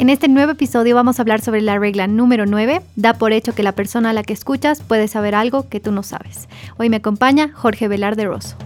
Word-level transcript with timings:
En 0.00 0.08
este 0.08 0.28
nuevo 0.28 0.52
episodio 0.52 0.94
vamos 0.94 1.18
a 1.18 1.22
hablar 1.22 1.42
sobre 1.42 1.60
la 1.60 1.78
regla 1.78 2.06
número 2.06 2.46
9, 2.46 2.80
da 2.96 3.12
por 3.12 3.34
hecho 3.34 3.54
que 3.54 3.62
la 3.62 3.72
persona 3.72 4.08
a 4.08 4.12
la 4.14 4.22
que 4.22 4.32
escuchas 4.32 4.80
puede 4.80 5.08
saber 5.08 5.34
algo 5.34 5.68
que 5.68 5.78
tú 5.78 5.92
no 5.92 6.02
sabes. 6.02 6.48
Hoy 6.78 6.88
me 6.88 6.96
acompaña 6.96 7.50
Jorge 7.52 7.86
Velarde 7.86 8.24
Rosso. 8.24 8.56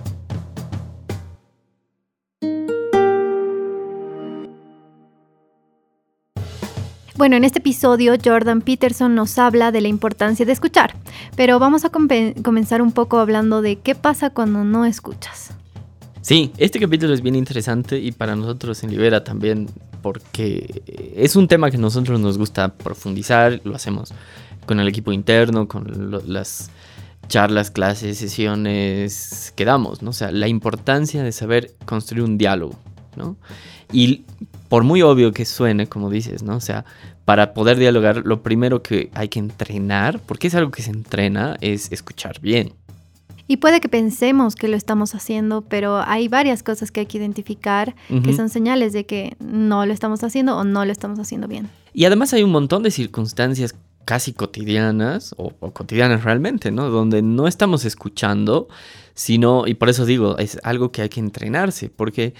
Bueno, 7.16 7.34
en 7.34 7.42
este 7.42 7.58
episodio 7.58 8.14
Jordan 8.24 8.60
Peterson 8.60 9.16
nos 9.16 9.36
habla 9.36 9.72
de 9.72 9.80
la 9.80 9.88
importancia 9.88 10.46
de 10.46 10.52
escuchar, 10.52 10.94
pero 11.34 11.58
vamos 11.58 11.84
a 11.84 11.90
comenzar 11.90 12.80
un 12.80 12.92
poco 12.92 13.18
hablando 13.18 13.60
de 13.60 13.74
qué 13.80 13.96
pasa 13.96 14.30
cuando 14.30 14.62
no 14.62 14.84
escuchas. 14.84 15.50
Sí, 16.20 16.52
este 16.58 16.78
capítulo 16.78 17.12
es 17.12 17.22
bien 17.22 17.34
interesante 17.34 17.98
y 17.98 18.12
para 18.12 18.36
nosotros 18.36 18.84
en 18.84 18.92
Libera 18.92 19.24
también 19.24 19.68
porque 20.04 20.82
es 21.16 21.34
un 21.34 21.48
tema 21.48 21.70
que 21.70 21.78
a 21.78 21.80
nosotros 21.80 22.20
nos 22.20 22.36
gusta 22.36 22.74
profundizar, 22.74 23.62
lo 23.64 23.74
hacemos 23.74 24.12
con 24.66 24.78
el 24.78 24.86
equipo 24.86 25.12
interno, 25.12 25.66
con 25.66 26.12
las 26.26 26.70
charlas, 27.28 27.70
clases, 27.70 28.18
sesiones 28.18 29.54
que 29.56 29.64
damos, 29.64 30.02
¿no? 30.02 30.10
O 30.10 30.12
sea, 30.12 30.30
la 30.30 30.46
importancia 30.46 31.22
de 31.22 31.32
saber 31.32 31.72
construir 31.86 32.22
un 32.22 32.36
diálogo, 32.36 32.78
¿no? 33.16 33.38
Y 33.92 34.24
por 34.68 34.84
muy 34.84 35.00
obvio 35.00 35.32
que 35.32 35.46
suene, 35.46 35.86
como 35.86 36.10
dices, 36.10 36.42
¿no? 36.42 36.56
O 36.56 36.60
sea, 36.60 36.84
para 37.24 37.54
poder 37.54 37.78
dialogar, 37.78 38.26
lo 38.26 38.42
primero 38.42 38.82
que 38.82 39.10
hay 39.14 39.28
que 39.28 39.38
entrenar, 39.38 40.20
porque 40.26 40.48
es 40.48 40.54
algo 40.54 40.70
que 40.70 40.82
se 40.82 40.90
entrena, 40.90 41.56
es 41.62 41.90
escuchar 41.92 42.40
bien. 42.42 42.74
Y 43.46 43.58
puede 43.58 43.80
que 43.80 43.88
pensemos 43.88 44.54
que 44.54 44.68
lo 44.68 44.76
estamos 44.76 45.14
haciendo, 45.14 45.62
pero 45.62 45.98
hay 45.98 46.28
varias 46.28 46.62
cosas 46.62 46.90
que 46.90 47.00
hay 47.00 47.06
que 47.06 47.18
identificar 47.18 47.94
que 48.22 48.32
son 48.32 48.48
señales 48.48 48.92
de 48.92 49.04
que 49.04 49.36
no 49.38 49.84
lo 49.84 49.92
estamos 49.92 50.24
haciendo 50.24 50.56
o 50.56 50.64
no 50.64 50.84
lo 50.84 50.92
estamos 50.92 51.18
haciendo 51.18 51.46
bien. 51.46 51.68
Y 51.92 52.06
además 52.06 52.32
hay 52.32 52.42
un 52.42 52.50
montón 52.50 52.82
de 52.82 52.90
circunstancias 52.90 53.74
casi 54.04 54.32
cotidianas 54.32 55.34
o, 55.36 55.50
cotidianas 55.72 56.24
realmente, 56.24 56.70
¿no? 56.70 56.90
Donde 56.90 57.22
no 57.22 57.46
estamos 57.46 57.84
escuchando, 57.84 58.68
sino, 59.14 59.66
y 59.66 59.74
por 59.74 59.88
eso 59.88 60.04
digo, 60.04 60.38
es 60.38 60.58
algo 60.62 60.90
que 60.92 61.02
hay 61.02 61.08
que 61.08 61.20
entrenarse, 61.20 61.90
porque 61.90 62.34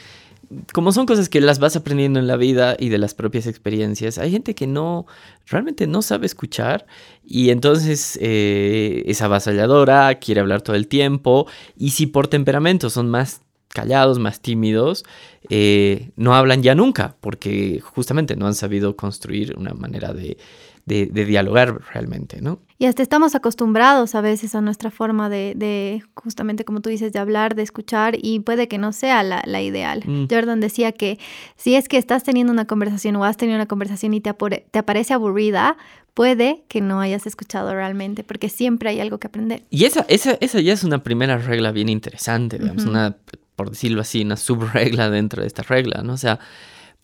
como 0.72 0.92
son 0.92 1.06
cosas 1.06 1.28
que 1.28 1.40
las 1.40 1.58
vas 1.58 1.76
aprendiendo 1.76 2.18
en 2.18 2.26
la 2.26 2.36
vida 2.36 2.76
y 2.78 2.88
de 2.88 2.98
las 2.98 3.14
propias 3.14 3.46
experiencias, 3.46 4.18
hay 4.18 4.30
gente 4.30 4.54
que 4.54 4.66
no, 4.66 5.06
realmente 5.46 5.86
no 5.86 6.02
sabe 6.02 6.26
escuchar 6.26 6.86
y 7.24 7.50
entonces 7.50 8.18
eh, 8.20 9.02
es 9.06 9.22
avasalladora, 9.22 10.14
quiere 10.16 10.40
hablar 10.40 10.62
todo 10.62 10.76
el 10.76 10.88
tiempo 10.88 11.46
y 11.76 11.90
si 11.90 12.06
por 12.06 12.28
temperamento 12.28 12.90
son 12.90 13.10
más 13.10 13.42
callados, 13.68 14.18
más 14.18 14.40
tímidos, 14.40 15.04
eh, 15.50 16.10
no 16.16 16.34
hablan 16.34 16.62
ya 16.62 16.74
nunca 16.74 17.16
porque 17.20 17.80
justamente 17.80 18.36
no 18.36 18.46
han 18.46 18.54
sabido 18.54 18.96
construir 18.96 19.54
una 19.58 19.74
manera 19.74 20.12
de, 20.12 20.38
de, 20.86 21.06
dialogar 21.06 21.80
realmente, 21.92 22.40
¿no? 22.42 22.60
Y 22.78 22.86
hasta 22.86 23.02
estamos 23.02 23.34
acostumbrados 23.34 24.14
a 24.14 24.20
veces 24.20 24.54
a 24.54 24.60
nuestra 24.60 24.90
forma 24.90 25.30
de, 25.30 26.02
justamente 26.14 26.64
como 26.64 26.80
tú 26.80 26.90
dices, 26.90 27.12
de 27.12 27.18
hablar, 27.18 27.54
de 27.54 27.62
escuchar, 27.62 28.16
y 28.20 28.40
puede 28.40 28.68
que 28.68 28.78
no 28.78 28.92
sea 28.92 29.22
la, 29.22 29.62
ideal. 29.62 30.02
Mm. 30.04 30.26
Jordan 30.28 30.60
decía 30.60 30.92
que 30.92 31.18
si 31.56 31.74
es 31.74 31.88
que 31.88 31.96
estás 31.96 32.24
teniendo 32.24 32.52
una 32.52 32.66
conversación 32.66 33.16
o 33.16 33.24
has 33.24 33.36
tenido 33.36 33.56
una 33.56 33.66
conversación 33.66 34.12
y 34.12 34.20
te, 34.20 34.34
te 34.70 34.78
aparece 34.78 35.14
aburrida, 35.14 35.76
puede 36.12 36.64
que 36.68 36.80
no 36.80 37.00
hayas 37.00 37.26
escuchado 37.26 37.72
realmente, 37.74 38.22
porque 38.24 38.48
siempre 38.48 38.90
hay 38.90 39.00
algo 39.00 39.18
que 39.18 39.28
aprender. 39.28 39.62
Y 39.70 39.84
esa, 39.84 40.04
esa, 40.08 40.36
esa 40.40 40.60
ya 40.60 40.72
es 40.72 40.84
una 40.84 41.02
primera 41.02 41.38
regla 41.38 41.72
bien 41.72 41.88
interesante, 41.88 42.58
digamos, 42.58 42.84
una, 42.84 43.16
por 43.56 43.70
decirlo 43.70 44.00
así, 44.02 44.22
una 44.22 44.36
subregla 44.36 45.10
dentro 45.10 45.42
de 45.42 45.48
esta 45.48 45.62
regla, 45.62 46.02
¿no? 46.02 46.12
O 46.12 46.18
sea, 46.18 46.38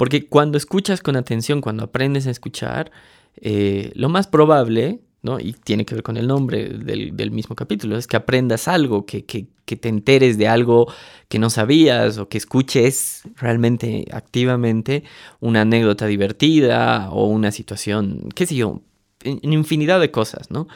porque 0.00 0.26
cuando 0.26 0.56
escuchas 0.56 1.02
con 1.02 1.14
atención, 1.14 1.60
cuando 1.60 1.84
aprendes 1.84 2.26
a 2.26 2.30
escuchar, 2.30 2.90
eh, 3.36 3.92
lo 3.94 4.08
más 4.08 4.26
probable, 4.26 5.00
¿no? 5.20 5.38
y 5.38 5.52
tiene 5.52 5.84
que 5.84 5.94
ver 5.94 6.02
con 6.02 6.16
el 6.16 6.26
nombre 6.26 6.70
del, 6.70 7.30
mismo 7.30 7.54
capítulo, 7.54 7.98
es 7.98 8.06
que 8.06 8.16
aprendas 8.16 8.66
algo, 8.66 9.04
que, 9.04 9.22
te 9.66 9.88
enteres 9.90 10.38
de 10.38 10.48
algo 10.48 10.90
que 11.28 11.38
no 11.38 11.50
sabías 11.50 12.16
o 12.16 12.30
que 12.30 12.38
escuches 12.38 13.24
realmente 13.36 14.06
activamente 14.10 15.04
una 15.38 15.60
anécdota 15.60 16.06
divertida 16.06 17.10
o 17.10 17.26
una 17.26 17.52
situación, 17.52 18.30
qué 18.34 18.46
sé 18.46 18.54
yo, 18.54 18.80
en 19.22 19.52
infinidad 19.52 20.00
de 20.00 20.10
cosas, 20.10 20.50
¿no? 20.50 20.66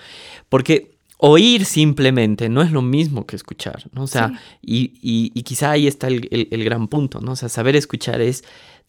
Porque 0.50 0.94
oír 1.16 1.64
simplemente 1.64 2.50
no 2.50 2.60
es 2.60 2.72
lo 2.72 2.82
mismo 2.82 3.26
que 3.26 3.36
escuchar, 3.36 3.84
¿no? 3.92 4.02
O 4.02 4.06
sea, 4.06 4.38
y, 4.60 5.30
quizá 5.42 5.70
ahí 5.70 5.86
está 5.86 6.08
el, 6.08 6.28
el, 6.50 6.64
gran 6.64 6.88
punto, 6.88 7.22
¿no? 7.22 7.32
O 7.32 7.36
sea, 7.36 7.48
saber 7.48 7.76
escuchar 7.76 8.20
es 8.20 8.44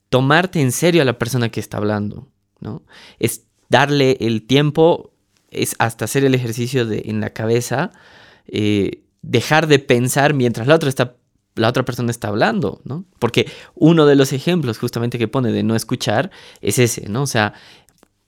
tomarte 0.10 0.62
en 0.62 0.72
serio 0.72 1.02
a 1.02 1.06
la 1.06 1.18
persona 1.18 1.50
que 1.50 1.60
está 1.60 1.78
hablando, 1.78 2.28
¿no? 2.60 2.84
Es 3.20 3.46
darle 3.70 4.18
el 4.20 4.46
tiempo 4.46 5.12
es 5.56 5.76
hasta 5.80 6.06
hacer 6.06 6.24
el 6.24 6.36
ejercicio 6.36 6.86
de, 6.86 7.04
en 7.06 7.22
la 7.22 7.32
cabeza, 7.32 7.92
eh, 8.48 9.04
dejar 9.22 9.68
de 9.68 9.80
pensar 9.80 10.34
mientras 10.34 10.68
la 10.68 10.76
otra, 10.76 10.90
está, 10.90 11.16
la 11.56 11.70
otra 11.70 11.84
persona 11.84 12.12
está 12.12 12.28
hablando, 12.28 12.82
¿no? 12.84 13.06
Porque 13.20 13.50
uno 13.74 14.06
de 14.06 14.16
los 14.16 14.34
ejemplos 14.34 14.78
justamente 14.78 15.18
que 15.18 15.28
pone 15.28 15.52
de 15.52 15.64
no 15.64 15.76
escuchar 15.76 16.30
es 16.62 16.78
ese, 16.78 17.08
¿no? 17.10 17.24
O 17.24 17.28
sea, 17.28 17.54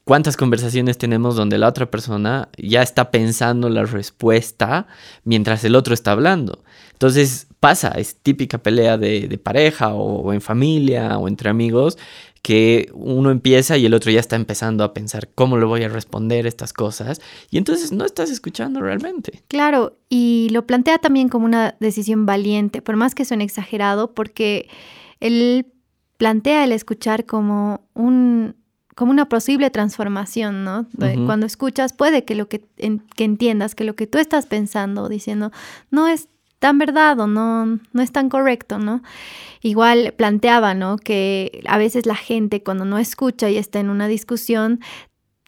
¿cuántas 0.06 0.38
conversaciones 0.38 0.98
tenemos 0.98 1.36
donde 1.36 1.58
la 1.58 1.68
otra 1.68 1.92
persona 1.92 2.50
ya 2.58 2.82
está 2.82 3.12
pensando 3.12 3.70
la 3.70 3.84
respuesta 3.84 4.88
mientras 5.24 5.64
el 5.64 5.76
otro 5.76 5.94
está 5.94 6.14
hablando? 6.14 6.64
Entonces 6.94 7.47
pasa, 7.60 7.90
es 7.90 8.18
típica 8.18 8.58
pelea 8.58 8.98
de, 8.98 9.40
pareja 9.42 9.94
o, 9.94 10.34
en 10.34 10.42
familia 10.42 11.18
o 11.18 11.28
entre 11.28 11.50
amigos, 11.50 11.98
que 12.42 12.90
uno 12.94 13.32
empieza 13.32 13.78
y 13.78 13.86
el 13.86 13.94
otro 13.94 14.12
ya 14.12 14.20
está 14.20 14.36
empezando 14.36 14.84
a 14.84 14.94
pensar 14.94 15.30
cómo 15.36 15.58
le 15.58 15.66
voy 15.66 15.84
a 15.84 15.90
responder 15.90 16.48
estas 16.48 16.72
cosas 16.72 17.20
y 17.50 17.58
entonces 17.58 17.92
no 17.92 18.06
estás 18.06 18.30
escuchando 18.30 18.80
realmente. 18.80 19.44
Claro, 19.48 19.98
y 20.08 20.48
lo 20.52 20.66
plantea 20.66 20.98
también 20.98 21.30
como 21.30 21.46
una 21.46 21.76
decisión 21.80 22.26
valiente, 22.26 22.82
por 22.82 22.96
más 22.96 23.16
que 23.16 23.26
suene 23.26 23.44
exagerado, 23.44 24.14
porque 24.14 24.70
él 25.20 25.66
plantea 26.18 26.64
el 26.64 26.72
escuchar 26.72 27.26
como 27.26 27.88
un 27.94 28.56
como 28.96 29.12
una 29.12 29.30
posible 29.30 29.70
transformación, 29.70 30.64
¿no? 30.64 30.88
Cuando 31.28 31.46
escuchas 31.46 31.94
puede 31.94 32.26
que 32.26 32.34
lo 32.34 32.50
que, 32.50 32.66
que 33.16 33.24
entiendas 33.24 33.76
que 33.76 33.84
lo 33.84 33.96
que 33.96 34.08
tú 34.08 34.18
estás 34.18 34.48
pensando, 34.48 35.08
diciendo, 35.08 35.52
no 35.92 36.08
es 36.08 36.30
tan 36.60 36.78
verdad 36.78 37.20
o 37.20 37.28
no, 37.28 37.66
no 37.66 38.02
es 38.02 38.12
tan 38.12 38.30
correcto, 38.30 38.80
¿no? 38.80 39.02
Igual 39.62 40.14
planteaba, 40.18 40.74
¿no? 40.74 40.98
Que 40.98 41.64
a 41.68 41.78
veces 41.78 42.06
la 42.06 42.16
gente 42.16 42.64
cuando 42.64 42.86
no 42.86 42.98
escucha 42.98 43.50
y 43.50 43.58
está 43.58 43.80
en 43.80 43.90
una 43.90 44.08
discusión, 44.08 44.80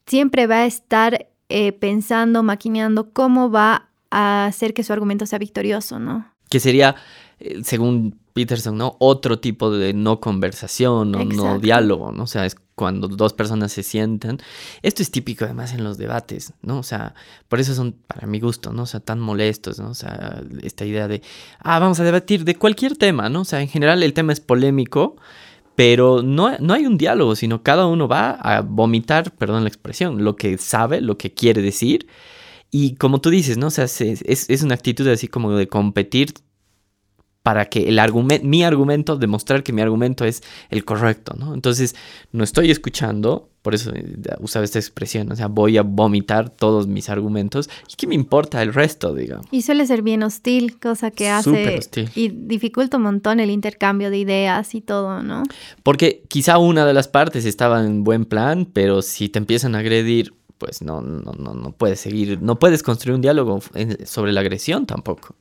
siempre 0.05 0.47
va 0.47 0.59
a 0.59 0.65
estar 0.65 1.27
eh, 1.49 1.71
pensando, 1.71 2.43
maquineando 2.43 3.11
cómo 3.11 3.49
va 3.49 3.89
a 4.11 4.45
hacer 4.45 4.73
que 4.73 4.83
su 4.83 4.93
argumento 4.93 5.25
sea 5.25 5.39
victorioso, 5.39 5.99
¿no? 5.99 6.31
Que 6.49 6.59
sería, 6.59 6.95
eh, 7.39 7.61
según 7.63 8.19
Peterson, 8.33 8.77
¿no? 8.77 8.95
Otro 8.99 9.39
tipo 9.39 9.71
de 9.71 9.93
no 9.93 10.19
conversación 10.19 11.15
o 11.15 11.25
no 11.25 11.59
diálogo, 11.59 12.11
¿no? 12.11 12.23
O 12.23 12.27
sea, 12.27 12.45
es 12.45 12.55
cuando 12.75 13.09
dos 13.09 13.33
personas 13.33 13.73
se 13.73 13.83
sientan. 13.83 14.37
Esto 14.81 15.03
es 15.03 15.11
típico 15.11 15.43
además 15.43 15.73
en 15.73 15.83
los 15.83 15.97
debates, 15.97 16.53
¿no? 16.61 16.79
O 16.79 16.83
sea, 16.83 17.13
por 17.49 17.59
eso 17.59 17.75
son, 17.75 17.95
para 18.07 18.27
mi 18.27 18.39
gusto, 18.39 18.71
¿no? 18.71 18.83
O 18.83 18.85
sea, 18.85 19.01
tan 19.01 19.19
molestos, 19.19 19.79
¿no? 19.79 19.89
O 19.89 19.93
sea, 19.93 20.41
esta 20.63 20.85
idea 20.85 21.09
de, 21.09 21.21
ah, 21.59 21.79
vamos 21.79 21.99
a 21.99 22.05
debatir 22.05 22.45
de 22.45 22.55
cualquier 22.55 22.95
tema, 22.95 23.29
¿no? 23.29 23.41
O 23.41 23.45
sea, 23.45 23.61
en 23.61 23.67
general 23.67 24.03
el 24.03 24.13
tema 24.13 24.31
es 24.31 24.39
polémico, 24.39 25.17
pero 25.75 26.21
no, 26.23 26.57
no 26.59 26.73
hay 26.73 26.85
un 26.85 26.97
diálogo, 26.97 27.35
sino 27.35 27.63
cada 27.63 27.85
uno 27.87 28.07
va 28.07 28.31
a 28.31 28.61
vomitar, 28.61 29.35
perdón 29.35 29.63
la 29.63 29.69
expresión, 29.69 30.23
lo 30.23 30.37
que 30.37 30.57
sabe, 30.57 31.01
lo 31.01 31.17
que 31.17 31.33
quiere 31.33 31.61
decir. 31.61 32.07
Y 32.71 32.95
como 32.95 33.19
tú 33.19 33.29
dices, 33.29 33.57
¿no? 33.57 33.67
O 33.67 33.71
sea, 33.71 33.85
es, 33.85 34.01
es 34.01 34.63
una 34.63 34.75
actitud 34.75 35.07
así 35.07 35.27
como 35.27 35.51
de 35.51 35.67
competir 35.67 36.33
para 37.43 37.65
que 37.65 37.87
el 37.87 37.99
argumento, 37.99 38.45
mi 38.45 38.63
argumento, 38.63 39.15
demostrar 39.15 39.63
que 39.63 39.71
mi 39.71 39.81
argumento 39.81 40.25
es 40.25 40.43
el 40.69 40.83
correcto, 40.83 41.35
¿no? 41.37 41.53
Entonces, 41.53 41.95
no 42.33 42.43
estoy 42.43 42.69
escuchando, 42.69 43.49
por 43.61 43.73
eso 43.73 43.91
eh, 43.95 44.17
usaba 44.39 44.65
esta 44.65 44.77
expresión, 44.77 45.31
o 45.31 45.35
sea, 45.35 45.47
voy 45.47 45.77
a 45.77 45.83
vomitar 45.83 46.49
todos 46.49 46.87
mis 46.87 47.09
argumentos 47.09 47.69
y 47.91 47.95
qué 47.95 48.07
me 48.07 48.15
importa 48.15 48.61
el 48.61 48.73
resto, 48.73 49.15
digamos. 49.15 49.45
Y 49.51 49.61
suele 49.61 49.87
ser 49.87 50.01
bien 50.01 50.21
hostil, 50.23 50.79
cosa 50.79 51.11
que 51.11 51.29
hace 51.29 51.77
hostil. 51.77 52.09
y 52.13 52.27
dificulta 52.27 52.97
un 52.97 53.03
montón 53.03 53.39
el 53.39 53.49
intercambio 53.49 54.11
de 54.11 54.17
ideas 54.17 54.75
y 54.75 54.81
todo, 54.81 55.23
¿no? 55.23 55.43
Porque 55.81 56.23
quizá 56.27 56.57
una 56.57 56.85
de 56.85 56.93
las 56.93 57.07
partes 57.07 57.45
estaba 57.45 57.85
en 57.85 58.03
buen 58.03 58.25
plan, 58.25 58.67
pero 58.71 59.01
si 59.01 59.29
te 59.29 59.39
empiezan 59.39 59.75
a 59.75 59.79
agredir, 59.79 60.33
pues 60.57 60.81
no, 60.81 60.99
no, 61.01 61.31
no, 61.31 61.53
no 61.53 61.71
puedes 61.71 62.01
seguir, 62.01 62.41
no 62.41 62.59
puedes 62.59 62.83
construir 62.83 63.15
un 63.15 63.21
diálogo 63.21 63.61
sobre 64.03 64.33
la 64.33 64.41
agresión 64.41 64.85
tampoco. 64.85 65.35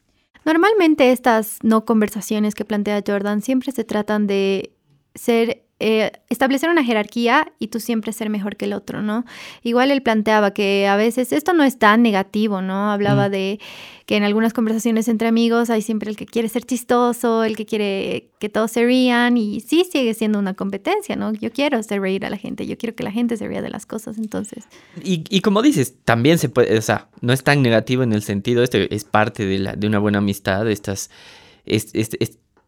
Normalmente 0.49 1.13
estas 1.13 1.59
no 1.63 1.85
conversaciones 1.85 2.55
que 2.55 2.65
plantea 2.65 3.03
Jordan 3.07 3.43
siempre 3.43 3.71
se 3.71 3.85
tratan 3.85 4.27
de 4.27 4.73
ser 5.15 5.68
eh, 5.81 6.11
establecer 6.29 6.71
una 6.71 6.83
jerarquía 6.83 7.53
y 7.61 7.69
tú 7.69 7.79
siempre 7.79 8.13
ser 8.13 8.31
mejor 8.31 8.57
que 8.57 8.65
el 8.65 8.73
otro, 8.73 9.01
¿no? 9.01 9.25
Igual 9.63 9.93
él 9.93 10.03
planteaba 10.03 10.53
que 10.53 10.89
a 10.89 10.97
veces 10.97 11.33
esto 11.33 11.53
no 11.53 11.63
es 11.63 11.79
tan 11.79 12.03
negativo, 12.03 12.63
¿no? 12.63 12.91
Hablaba 12.91 13.29
de 13.29 13.61
que 14.05 14.17
en 14.17 14.25
algunas 14.25 14.53
conversaciones 14.53 15.07
entre 15.07 15.29
amigos 15.29 15.71
hay 15.71 15.83
siempre 15.83 16.11
el 16.11 16.17
que 16.17 16.27
quiere 16.27 16.49
ser 16.49 16.65
chistoso, 16.65 17.45
el 17.45 17.57
que 17.57 17.65
quiere 17.65 18.31
que 18.41 18.49
todos 18.49 18.73
se 18.73 18.85
rían 18.85 19.37
y 19.37 19.61
sí 19.61 19.87
sigue 19.89 20.15
siendo 20.15 20.41
una 20.41 20.55
competencia, 20.55 21.15
¿no? 21.15 21.33
Yo 21.33 21.53
quiero 21.53 21.79
hacer 21.79 22.01
reír 22.01 22.27
a 22.27 22.31
la 22.31 22.39
gente, 22.39 22.67
yo 22.67 22.77
quiero 22.77 22.97
que 22.97 23.05
la 23.05 23.13
gente 23.13 23.37
se 23.37 23.47
ría 23.47 23.63
de 23.63 23.71
las 23.71 23.87
cosas, 23.87 24.19
entonces. 24.19 24.65
Y, 25.05 25.23
y 25.31 25.43
como 25.43 25.63
dices, 25.63 25.95
también 26.05 26.39
se 26.39 26.49
puede, 26.49 26.77
o 26.77 26.83
sea, 26.83 27.09
no 27.21 27.33
es 27.33 27.45
tan 27.45 27.63
negativo 27.63 28.03
en 28.03 28.13
el 28.13 28.23
sentido, 28.23 28.65
este 28.65 28.93
es 28.93 29.05
parte 29.05 29.47
de, 29.47 29.59
la, 29.61 29.77
de 29.77 29.87
una 29.87 30.01
buena 30.01 30.19
amistad, 30.19 30.69
estas... 30.69 31.11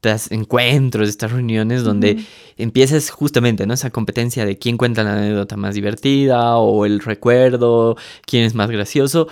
estos 0.02 0.32
encuentros, 0.32 1.08
estas 1.08 1.32
reuniones 1.32 1.85
donde 1.85 2.25
empiezas 2.56 3.11
justamente, 3.11 3.67
¿no? 3.67 3.75
Esa 3.75 3.91
competencia 3.91 4.47
de 4.47 4.58
quién 4.58 4.76
cuenta 4.76 5.02
la 5.02 5.14
anécdota 5.14 5.56
más 5.56 5.75
divertida 5.75 6.56
o 6.56 6.87
el 6.87 7.00
recuerdo, 7.00 7.97
quién 8.25 8.44
es 8.44 8.55
más 8.55 8.70
gracioso. 8.70 9.29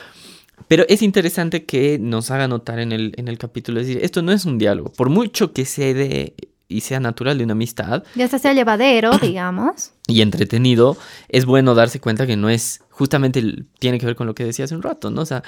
Pero 0.67 0.85
es 0.89 1.03
interesante 1.03 1.65
que 1.65 1.99
nos 1.99 2.31
haga 2.31 2.49
notar 2.49 2.81
en 2.81 2.93
el, 2.93 3.15
en 3.17 3.29
el 3.29 3.39
capítulo, 3.39 3.81
es 3.81 3.87
decir, 3.87 4.05
esto 4.05 4.23
no 4.23 4.33
es 4.33 4.45
un 4.45 4.59
diálogo, 4.59 4.93
por 4.93 5.09
mucho 5.09 5.53
que 5.53 5.65
se 5.65 5.95
dé 5.95 6.35
y 6.67 6.83
sea 6.83 7.01
natural 7.01 7.39
de 7.39 7.45
una 7.45 7.53
amistad. 7.53 8.03
Ya 8.15 8.29
sea 8.29 8.53
llevadero, 8.53 9.17
digamos. 9.23 9.93
Y 10.07 10.21
entretenido, 10.21 10.99
es 11.29 11.47
bueno 11.47 11.75
darse 11.75 12.01
cuenta 12.01 12.27
que 12.27 12.37
no 12.37 12.51
es, 12.51 12.83
justamente 12.91 13.43
tiene 13.79 13.99
que 13.99 14.05
ver 14.05 14.17
con 14.17 14.27
lo 14.27 14.35
que 14.35 14.45
decía 14.45 14.67
hace 14.67 14.75
un 14.75 14.83
rato, 14.83 15.11
¿no? 15.11 15.23
O 15.23 15.27
sea, 15.27 15.43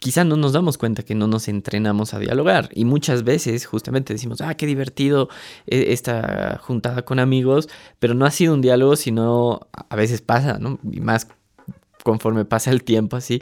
quizá 0.00 0.24
no 0.24 0.36
nos 0.36 0.52
damos 0.52 0.78
cuenta 0.78 1.02
que 1.02 1.14
no 1.14 1.26
nos 1.26 1.48
entrenamos 1.48 2.14
a 2.14 2.18
dialogar 2.18 2.68
y 2.74 2.84
muchas 2.84 3.24
veces 3.24 3.66
justamente 3.66 4.12
decimos, 4.12 4.40
ah, 4.40 4.54
qué 4.54 4.66
divertido 4.66 5.28
eh, 5.66 5.86
esta 5.88 6.58
juntada 6.62 7.04
con 7.04 7.18
amigos, 7.18 7.68
pero 7.98 8.14
no 8.14 8.26
ha 8.26 8.30
sido 8.30 8.54
un 8.54 8.60
diálogo, 8.60 8.96
sino 8.96 9.68
a 9.72 9.96
veces 9.96 10.20
pasa, 10.20 10.58
¿no? 10.58 10.78
Y 10.90 11.00
más 11.00 11.28
conforme 12.02 12.44
pasa 12.44 12.70
el 12.70 12.84
tiempo 12.84 13.16
así, 13.16 13.40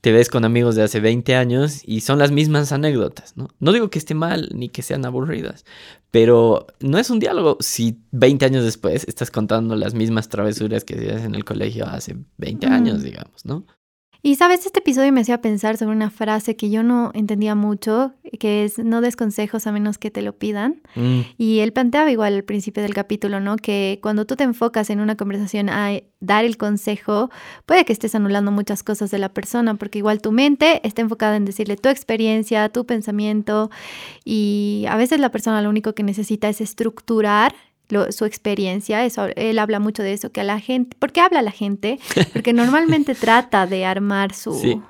te 0.00 0.12
ves 0.12 0.30
con 0.30 0.44
amigos 0.44 0.74
de 0.76 0.82
hace 0.82 1.00
20 1.00 1.36
años 1.36 1.82
y 1.84 2.00
son 2.00 2.18
las 2.18 2.30
mismas 2.30 2.72
anécdotas, 2.72 3.36
¿no? 3.36 3.48
No 3.58 3.72
digo 3.72 3.90
que 3.90 3.98
esté 3.98 4.14
mal 4.14 4.48
ni 4.54 4.70
que 4.70 4.82
sean 4.82 5.04
aburridas, 5.04 5.64
pero 6.10 6.66
no 6.80 6.98
es 6.98 7.10
un 7.10 7.18
diálogo 7.18 7.58
si 7.60 8.00
20 8.12 8.46
años 8.46 8.64
después 8.64 9.04
estás 9.06 9.30
contando 9.30 9.76
las 9.76 9.92
mismas 9.94 10.28
travesuras 10.28 10.84
que 10.84 10.94
hacías 10.94 11.22
en 11.22 11.34
el 11.34 11.44
colegio 11.44 11.86
hace 11.86 12.16
20 12.38 12.66
años, 12.68 13.02
digamos, 13.02 13.44
¿no? 13.44 13.66
Y 14.22 14.34
sabes, 14.34 14.66
este 14.66 14.80
episodio 14.80 15.12
me 15.12 15.22
hacía 15.22 15.40
pensar 15.40 15.78
sobre 15.78 15.96
una 15.96 16.10
frase 16.10 16.54
que 16.54 16.68
yo 16.68 16.82
no 16.82 17.10
entendía 17.14 17.54
mucho, 17.54 18.12
que 18.38 18.64
es 18.64 18.78
no 18.78 19.00
des 19.00 19.16
consejos 19.16 19.66
a 19.66 19.72
menos 19.72 19.96
que 19.96 20.10
te 20.10 20.20
lo 20.20 20.34
pidan. 20.34 20.82
Mm. 20.94 21.20
Y 21.38 21.60
él 21.60 21.72
planteaba 21.72 22.10
igual 22.10 22.34
al 22.34 22.44
principio 22.44 22.82
del 22.82 22.92
capítulo, 22.92 23.40
¿no? 23.40 23.56
Que 23.56 23.98
cuando 24.02 24.26
tú 24.26 24.36
te 24.36 24.44
enfocas 24.44 24.90
en 24.90 25.00
una 25.00 25.16
conversación 25.16 25.70
a 25.70 25.98
dar 26.20 26.44
el 26.44 26.58
consejo, 26.58 27.30
puede 27.64 27.86
que 27.86 27.94
estés 27.94 28.14
anulando 28.14 28.50
muchas 28.50 28.82
cosas 28.82 29.10
de 29.10 29.18
la 29.18 29.30
persona, 29.30 29.76
porque 29.76 29.98
igual 29.98 30.20
tu 30.20 30.32
mente 30.32 30.86
está 30.86 31.00
enfocada 31.00 31.36
en 31.36 31.46
decirle 31.46 31.76
tu 31.76 31.88
experiencia, 31.88 32.68
tu 32.68 32.84
pensamiento, 32.84 33.70
y 34.22 34.84
a 34.88 34.96
veces 34.96 35.18
la 35.18 35.30
persona 35.30 35.62
lo 35.62 35.70
único 35.70 35.94
que 35.94 36.02
necesita 36.02 36.50
es 36.50 36.60
estructurar 36.60 37.54
su 38.10 38.24
experiencia, 38.24 39.04
eso, 39.04 39.26
él 39.36 39.58
habla 39.58 39.80
mucho 39.80 40.02
de 40.02 40.12
eso, 40.12 40.30
que 40.32 40.40
a 40.40 40.44
la 40.44 40.60
gente, 40.60 40.96
¿por 40.98 41.12
qué 41.12 41.20
habla 41.20 41.42
la 41.42 41.50
gente? 41.50 41.98
Porque 42.32 42.52
normalmente 42.52 43.14
trata 43.16 43.66
de 43.66 43.84
armar 43.84 44.34
su, 44.34 44.82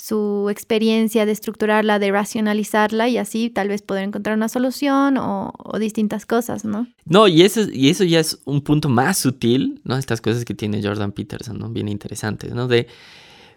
su 0.00 0.48
experiencia, 0.50 1.26
de 1.26 1.32
estructurarla, 1.32 1.98
de 1.98 2.10
racionalizarla 2.10 3.10
y 3.10 3.18
así 3.18 3.50
tal 3.50 3.68
vez 3.68 3.82
poder 3.82 4.04
encontrar 4.04 4.34
una 4.34 4.48
solución 4.48 5.18
o, 5.18 5.52
distintas 5.78 6.24
cosas, 6.24 6.64
¿no? 6.64 6.86
No, 7.04 7.28
y 7.28 7.42
eso, 7.42 7.66
y 7.70 7.90
eso 7.90 8.04
ya 8.04 8.18
es 8.18 8.40
un 8.46 8.62
punto 8.62 8.88
más 8.88 9.18
sutil, 9.18 9.82
¿no? 9.84 9.98
Estas 9.98 10.22
cosas 10.22 10.46
que 10.46 10.54
tiene 10.54 10.82
Jordan 10.82 11.12
Peterson, 11.12 11.58
¿no? 11.58 11.68
Bien 11.68 11.88
interesantes, 11.88 12.54
¿no? 12.54 12.66
De... 12.66 12.86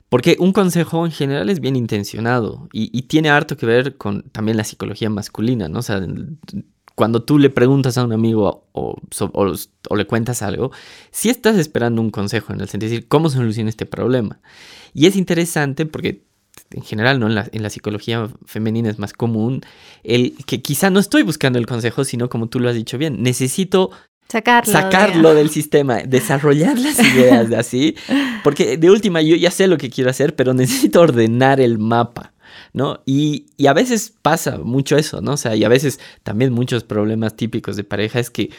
Porque 0.09 0.35
un 0.37 0.51
consejo 0.51 1.05
en 1.05 1.13
general 1.13 1.49
es 1.49 1.61
bien 1.61 1.77
intencionado 1.77 2.67
y, 2.73 2.89
y, 2.91 3.03
tiene 3.03 3.29
harto 3.29 3.55
que 3.55 3.65
ver 3.65 3.95
con 3.95 4.23
también 4.23 4.57
la 4.57 4.65
psicología 4.65 5.09
masculina, 5.09 5.69
¿no? 5.69 5.79
O 5.79 5.81
sea, 5.81 6.05
cuando 6.95 7.23
tú 7.23 7.39
le 7.39 7.49
preguntas 7.49 7.97
a 7.97 8.03
un 8.03 8.13
amigo 8.13 8.67
o, 8.71 8.95
o, 9.31 9.95
le 9.95 10.05
cuentas 10.05 10.41
algo, 10.41 10.71
si 11.11 11.29
estás 11.29 11.57
esperando 11.57 12.01
un 12.01 12.11
consejo 12.11 12.53
en 12.53 12.61
el 12.61 12.69
sentido 12.69 12.89
de 12.89 12.95
decir, 12.95 13.07
¿cómo 13.07 13.29
soluciona 13.29 13.69
este 13.69 13.85
problema? 13.85 14.39
Y 14.93 15.07
es 15.07 15.15
interesante 15.15 15.85
porque 15.85 16.23
en 16.71 16.83
general, 16.83 17.19
¿no? 17.19 17.27
En 17.27 17.35
la, 17.35 17.47
en 17.51 17.63
la, 17.63 17.69
psicología 17.69 18.29
femenina 18.45 18.89
es 18.89 18.99
más 18.99 19.13
común 19.13 19.61
el 20.03 20.35
que 20.45 20.61
quizá 20.61 20.89
no 20.89 20.99
estoy 20.99 21.23
buscando 21.23 21.59
el 21.59 21.65
consejo, 21.65 22.03
sino 22.03 22.29
como 22.29 22.47
tú 22.47 22.59
lo 22.59 22.69
has 22.69 22.75
dicho 22.75 22.97
bien, 22.97 23.21
necesito 23.21 23.91
sacarlo, 24.27 24.71
sacarlo 24.71 25.33
del 25.33 25.49
sistema, 25.49 26.01
desarrollar 26.03 26.77
las 26.77 26.99
ideas 27.15 27.49
de 27.49 27.57
así, 27.57 27.95
porque 28.43 28.77
de 28.77 28.89
última 28.91 29.21
yo 29.21 29.35
ya 29.35 29.51
sé 29.51 29.67
lo 29.67 29.77
que 29.77 29.89
quiero 29.89 30.09
hacer, 30.09 30.35
pero 30.35 30.53
necesito 30.53 31.01
ordenar 31.01 31.59
el 31.59 31.79
mapa. 31.79 32.32
¿No? 32.73 33.01
Y, 33.05 33.45
a 33.67 33.73
veces 33.73 34.13
pasa 34.21 34.57
mucho 34.57 34.97
eso, 34.97 35.21
¿no? 35.21 35.33
O 35.33 35.37
sea, 35.37 35.55
y 35.55 35.63
a 35.63 35.69
veces 35.69 35.99
también 36.23 36.51
muchos 36.53 36.83
problemas 36.83 37.35
típicos 37.35 37.75
de 37.75 37.83
pareja 37.83 38.19
es 38.19 38.29
que 38.29 38.49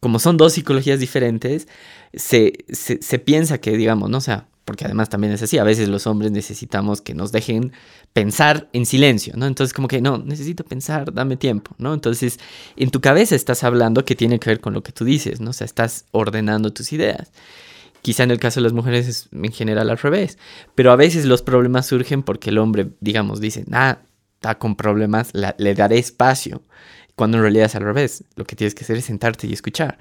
como 0.00 0.18
son 0.18 0.36
dos 0.36 0.54
psicologías 0.54 0.98
diferentes, 0.98 1.68
se, 2.12 2.64
se, 2.68 3.18
piensa 3.20 3.58
que, 3.58 3.76
digamos, 3.76 4.10
¿no? 4.10 4.18
O 4.18 4.20
sea, 4.20 4.48
porque 4.64 4.84
además 4.84 5.08
también 5.08 5.32
es 5.32 5.42
así, 5.42 5.58
a 5.58 5.64
veces 5.64 5.88
los 5.88 6.06
hombres 6.06 6.32
necesitamos 6.32 7.00
que 7.00 7.14
nos 7.14 7.32
dejen 7.32 7.72
pensar 8.12 8.68
en 8.72 8.84
silencio, 8.84 9.34
¿no? 9.36 9.46
Entonces 9.46 9.72
como 9.72 9.88
que, 9.88 10.00
no, 10.00 10.18
necesito 10.18 10.64
pensar, 10.64 11.12
dame 11.14 11.36
tiempo, 11.36 11.74
¿no? 11.78 11.94
Entonces, 11.94 12.38
en 12.76 12.90
tu 12.90 13.00
cabeza 13.00 13.34
estás 13.34 13.64
hablando 13.64 14.04
que 14.04 14.14
tiene 14.14 14.38
que 14.38 14.50
ver 14.50 14.60
con 14.60 14.72
lo 14.74 14.82
que 14.82 14.92
tú 14.92 15.04
dices, 15.04 15.40
¿no? 15.40 15.50
O 15.50 15.52
sea, 15.52 15.64
estás 15.64 16.06
ordenando 16.10 16.72
tus 16.72 16.92
ideas. 16.92 17.30
Quizá 18.02 18.24
en 18.24 18.30
el 18.30 18.38
caso 18.38 18.60
de 18.60 18.64
las 18.64 18.72
mujeres 18.72 19.08
es 19.08 19.28
en 19.32 19.52
general 19.52 19.88
al 19.90 19.98
revés. 19.98 20.38
Pero 20.74 20.92
a 20.92 20.96
veces 20.96 21.24
los 21.24 21.42
problemas 21.42 21.86
surgen 21.86 22.22
porque 22.22 22.50
el 22.50 22.58
hombre, 22.58 22.90
digamos, 23.00 23.40
dice, 23.40 23.64
ah, 23.72 23.98
está 24.34 24.58
con 24.58 24.76
problemas, 24.76 25.32
le 25.32 25.74
daré 25.74 25.98
espacio. 25.98 26.62
Cuando 27.14 27.36
en 27.36 27.42
realidad 27.42 27.66
es 27.66 27.74
al 27.76 27.84
revés. 27.84 28.24
Lo 28.36 28.44
que 28.44 28.56
tienes 28.56 28.74
que 28.74 28.84
hacer 28.84 28.96
es 28.96 29.04
sentarte 29.04 29.46
y 29.46 29.52
escuchar. 29.52 29.98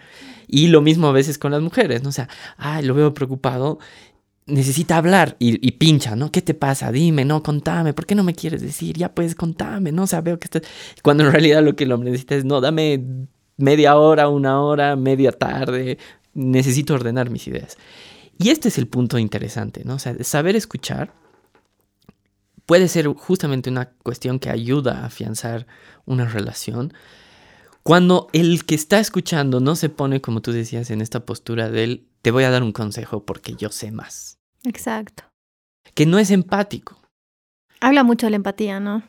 Y 0.47 0.67
lo 0.67 0.81
mismo 0.81 1.07
a 1.07 1.11
veces 1.11 1.37
con 1.37 1.51
las 1.51 1.61
mujeres, 1.61 2.03
¿no? 2.03 2.09
O 2.09 2.13
sea, 2.13 2.27
ay, 2.57 2.83
lo 2.85 2.93
veo 2.93 3.13
preocupado 3.13 3.79
necesita 4.47 4.97
hablar 4.97 5.35
y, 5.39 5.65
y, 5.65 5.71
pincha, 5.73 6.15
¿no? 6.15 6.31
¿Qué 6.31 6.41
te 6.41 6.53
pasa? 6.53 6.91
Dime, 6.91 7.25
no, 7.25 7.43
contame, 7.43 7.93
¿por 7.93 8.05
qué 8.05 8.15
no 8.15 8.23
me 8.23 8.33
quieres 8.33 8.61
decir? 8.61 8.97
Ya 8.97 9.13
puedes 9.13 9.35
contarme, 9.35 9.91
¿no? 9.91 10.03
O 10.03 10.07
sea, 10.07 10.21
veo 10.21 10.39
que 10.39 10.45
estás... 10.45 10.63
Cuando 11.03 11.25
en 11.25 11.31
realidad 11.31 11.63
lo 11.63 11.75
que 11.75 11.85
el 11.85 11.91
hombre 11.91 12.11
necesita 12.11 12.35
es, 12.35 12.45
no, 12.45 12.59
dame 12.59 13.03
media 13.57 13.95
hora, 13.95 14.27
una 14.29 14.61
hora, 14.61 14.95
media 14.95 15.31
tarde, 15.31 15.97
necesito 16.33 16.93
ordenar 16.93 17.29
mis 17.29 17.47
ideas. 17.47 17.77
Y 18.37 18.49
este 18.49 18.69
es 18.69 18.77
el 18.77 18.87
punto 18.87 19.17
interesante, 19.17 19.83
¿no? 19.85 19.95
O 19.95 19.99
sea, 19.99 20.15
saber 20.23 20.55
escuchar 20.55 21.13
puede 22.65 22.87
ser 22.87 23.07
justamente 23.07 23.69
una 23.69 23.89
cuestión 24.03 24.39
que 24.39 24.49
ayuda 24.49 25.01
a 25.01 25.05
afianzar 25.07 25.67
una 26.05 26.25
relación. 26.25 26.93
Cuando 27.83 28.29
el 28.33 28.65
que 28.65 28.75
está 28.75 28.99
escuchando 28.99 29.59
no 29.59 29.75
se 29.75 29.89
pone, 29.89 30.21
como 30.21 30.41
tú 30.41 30.51
decías, 30.51 30.89
en 30.91 31.01
esta 31.01 31.25
postura 31.25 31.69
del 31.69 32.07
te 32.21 32.31
voy 32.31 32.43
a 32.43 32.49
dar 32.51 32.63
un 32.63 32.71
consejo 32.71 33.25
porque 33.25 33.55
yo 33.55 33.69
sé 33.69 33.91
más. 33.91 34.39
Exacto. 34.63 35.23
Que 35.93 36.05
no 36.05 36.19
es 36.19 36.31
empático. 36.31 36.97
Habla 37.79 38.03
mucho 38.03 38.27
de 38.27 38.31
la 38.31 38.35
empatía, 38.37 38.79
¿no? 38.79 39.03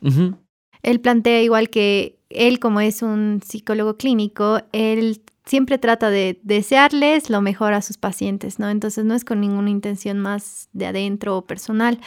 Él 0.83 1.01
plantea 1.01 1.43
igual 1.43 1.71
que 1.71 2.19
él, 2.31 2.59
como 2.59 2.81
es 2.81 3.03
un 3.03 3.43
psicólogo 3.47 3.97
clínico, 3.97 4.63
él 4.73 5.23
siempre 5.45 5.79
trata 5.79 6.11
de 6.11 6.41
desearles 6.43 7.29
lo 7.29 7.41
mejor 7.41 7.75
a 7.75 7.83
sus 7.83 7.99
pacientes, 7.99 8.59
¿no? 8.59 8.69
Entonces 8.69 9.05
no 9.05 9.15
es 9.15 9.25
con 9.25 9.41
ninguna 9.41 9.71
intención 9.71 10.19
más 10.19 10.69
de 10.73 10.87
adentro 10.87 11.37
o 11.37 11.47
personal. 11.47 12.01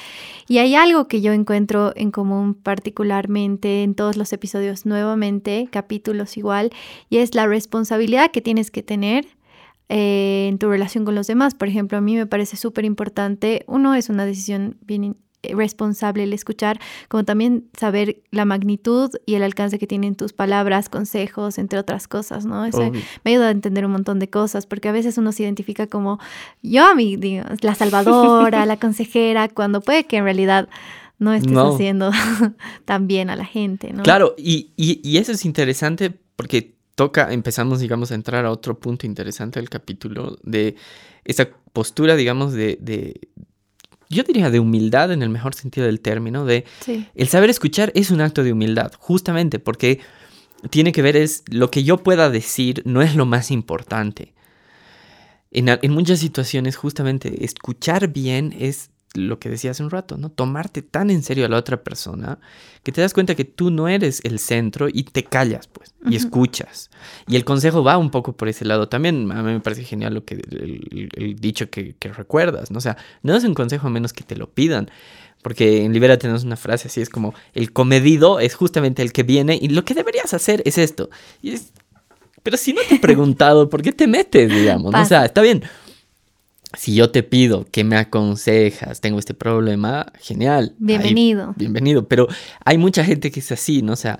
Y 0.47 0.59
hay 0.59 0.75
algo 0.75 1.07
que 1.07 1.21
yo 1.21 1.33
encuentro 1.33 1.91
en 1.95 2.11
común 2.11 2.53
particularmente 2.53 3.83
en 3.83 3.95
todos 3.95 4.15
los 4.15 4.31
episodios 4.33 4.85
nuevamente, 4.85 5.67
capítulos 5.71 6.37
igual, 6.37 6.71
y 7.09 7.17
es 7.17 7.35
la 7.35 7.47
responsabilidad 7.47 8.31
que 8.31 8.41
tienes 8.41 8.71
que 8.71 8.83
tener 8.83 9.27
eh, 9.89 10.47
en 10.49 10.57
tu 10.57 10.69
relación 10.69 11.05
con 11.05 11.15
los 11.15 11.27
demás. 11.27 11.55
Por 11.55 11.67
ejemplo, 11.67 11.97
a 11.97 12.01
mí 12.01 12.15
me 12.15 12.25
parece 12.25 12.57
súper 12.57 12.85
importante, 12.85 13.63
uno 13.67 13.95
es 13.95 14.09
una 14.09 14.25
decisión 14.25 14.77
bien 14.81 15.17
responsable 15.53 16.23
el 16.23 16.33
escuchar, 16.33 16.79
como 17.07 17.25
también 17.25 17.65
saber 17.77 18.21
la 18.31 18.45
magnitud 18.45 19.11
y 19.25 19.35
el 19.35 19.43
alcance 19.43 19.79
que 19.79 19.87
tienen 19.87 20.15
tus 20.15 20.33
palabras, 20.33 20.89
consejos, 20.89 21.57
entre 21.57 21.79
otras 21.79 22.07
cosas, 22.07 22.45
¿no? 22.45 22.65
Eso 22.65 22.91
me 23.23 23.31
ayuda 23.31 23.49
a 23.49 23.51
entender 23.51 23.85
un 23.85 23.91
montón 23.91 24.19
de 24.19 24.29
cosas, 24.29 24.65
porque 24.65 24.89
a 24.89 24.91
veces 24.91 25.17
uno 25.17 25.31
se 25.31 25.43
identifica 25.43 25.87
como 25.87 26.19
yo, 26.61 26.95
mi, 26.95 27.17
la 27.17 27.75
salvadora, 27.75 28.65
la 28.65 28.77
consejera, 28.77 29.49
cuando 29.49 29.81
puede 29.81 30.05
que 30.05 30.17
en 30.17 30.23
realidad 30.23 30.69
no 31.17 31.33
estés 31.33 31.57
haciendo 31.57 32.11
tan 32.85 33.07
bien 33.07 33.29
a 33.29 33.35
la 33.35 33.45
gente, 33.45 33.93
¿no? 33.93 34.03
Claro, 34.03 34.35
y, 34.37 34.71
y, 34.75 35.17
eso 35.17 35.31
es 35.31 35.45
interesante 35.45 36.13
porque 36.35 36.75
toca, 36.95 37.31
empezamos, 37.31 37.79
digamos, 37.79 38.11
a 38.11 38.15
entrar 38.15 38.45
a 38.45 38.51
otro 38.51 38.79
punto 38.79 39.05
interesante 39.05 39.59
del 39.59 39.69
capítulo 39.69 40.37
de 40.43 40.75
esa 41.23 41.49
postura, 41.73 42.15
digamos, 42.15 42.53
de, 42.53 43.19
yo 44.09 44.23
diría 44.23 44.49
de 44.49 44.59
humildad 44.59 45.11
en 45.11 45.21
el 45.21 45.29
mejor 45.29 45.55
sentido 45.55 45.87
del 45.87 45.99
término, 45.99 46.45
de 46.45 46.65
el 47.15 47.27
saber 47.27 47.49
escuchar 47.49 47.91
es 47.95 48.11
un 48.11 48.21
acto 48.21 48.43
de 48.43 48.53
humildad, 48.53 48.91
justamente 48.97 49.59
porque 49.59 49.99
tiene 50.69 50.91
que 50.91 51.01
ver 51.01 51.15
es 51.15 51.43
lo 51.49 51.71
que 51.71 51.83
yo 51.83 51.97
pueda 51.97 52.29
decir 52.29 52.81
no 52.85 53.01
es 53.01 53.15
lo 53.15 53.25
más 53.25 53.51
importante. 53.51 54.33
En, 55.51 55.69
en 55.69 55.91
muchas 55.91 56.19
situaciones 56.19 56.75
justamente 56.75 57.45
escuchar 57.45 58.09
bien 58.09 58.53
es 58.59 58.89
lo 59.15 59.39
que 59.39 59.49
decía 59.49 59.71
hace 59.71 59.83
un 59.83 59.89
rato, 59.89 60.17
¿no? 60.17 60.29
Tomarte 60.29 60.81
tan 60.81 61.09
en 61.09 61.23
serio 61.23 61.45
a 61.45 61.49
la 61.49 61.57
otra 61.57 61.83
persona 61.83 62.39
que 62.83 62.91
te 62.91 63.01
das 63.01 63.13
cuenta 63.13 63.35
que 63.35 63.45
tú 63.45 63.71
no 63.71 63.87
eres 63.87 64.21
el 64.23 64.39
centro 64.39 64.87
y 64.91 65.03
te 65.03 65.23
callas, 65.23 65.67
pues, 65.67 65.93
y 66.07 66.15
escuchas. 66.15 66.91
Y 67.27 67.35
el 67.35 67.45
consejo 67.45 67.83
va 67.83 67.97
un 67.97 68.11
poco 68.11 68.33
por 68.33 68.47
ese 68.47 68.65
lado 68.65 68.87
también. 68.87 69.31
A 69.31 69.41
mí 69.41 69.53
me 69.53 69.59
parece 69.59 69.83
genial 69.83 70.13
lo 70.13 70.23
que 70.23 70.35
el, 70.35 71.35
dicho 71.39 71.69
que, 71.69 71.95
recuerdas, 72.15 72.71
¿no? 72.71 72.77
O 72.77 72.81
sea, 72.81 72.97
no 73.23 73.35
es 73.35 73.43
un 73.43 73.53
consejo 73.53 73.87
a 73.87 73.89
menos 73.89 74.13
que 74.13 74.23
te 74.23 74.35
lo 74.35 74.49
pidan. 74.49 74.89
Porque 75.41 75.83
en 75.83 75.93
Libera 75.93 76.17
tenemos 76.17 76.43
una 76.43 76.55
frase 76.55 76.87
así, 76.87 77.01
es 77.01 77.09
como, 77.09 77.35
el 77.53 77.71
comedido 77.71 78.39
es 78.39 78.55
justamente 78.55 79.03
el 79.03 79.11
que 79.11 79.21
viene 79.21 79.59
y 79.61 79.69
lo 79.69 79.85
que 79.85 79.93
deberías 79.93 80.33
hacer 80.33 80.63
es 80.65 80.79
esto. 80.79 81.09
Y 81.41 81.51
es, 81.51 81.71
pero 82.41 82.57
si 82.57 82.73
no 82.73 82.81
te 82.87 82.95
he 82.95 82.99
preguntado, 82.99 83.69
¿por 83.69 83.83
qué 83.83 83.91
te 83.91 84.07
metes, 84.07 84.51
digamos? 84.51 84.93
O 84.95 85.05
sea, 85.05 85.25
está 85.25 85.41
bien 85.41 85.63
si 86.77 86.95
yo 86.95 87.09
te 87.11 87.23
pido 87.23 87.65
que 87.71 87.83
me 87.83 87.97
aconsejas, 87.97 89.01
tengo 89.01 89.19
este 89.19 89.33
problema, 89.33 90.11
genial. 90.19 90.75
Bienvenido. 90.77 91.53
bienvenido. 91.57 92.07
Pero 92.07 92.27
hay 92.63 92.77
mucha 92.77 93.03
gente 93.03 93.31
que 93.31 93.39
es 93.39 93.51
así, 93.51 93.81
¿no? 93.81 93.93
O 93.93 93.97
sea, 93.97 94.19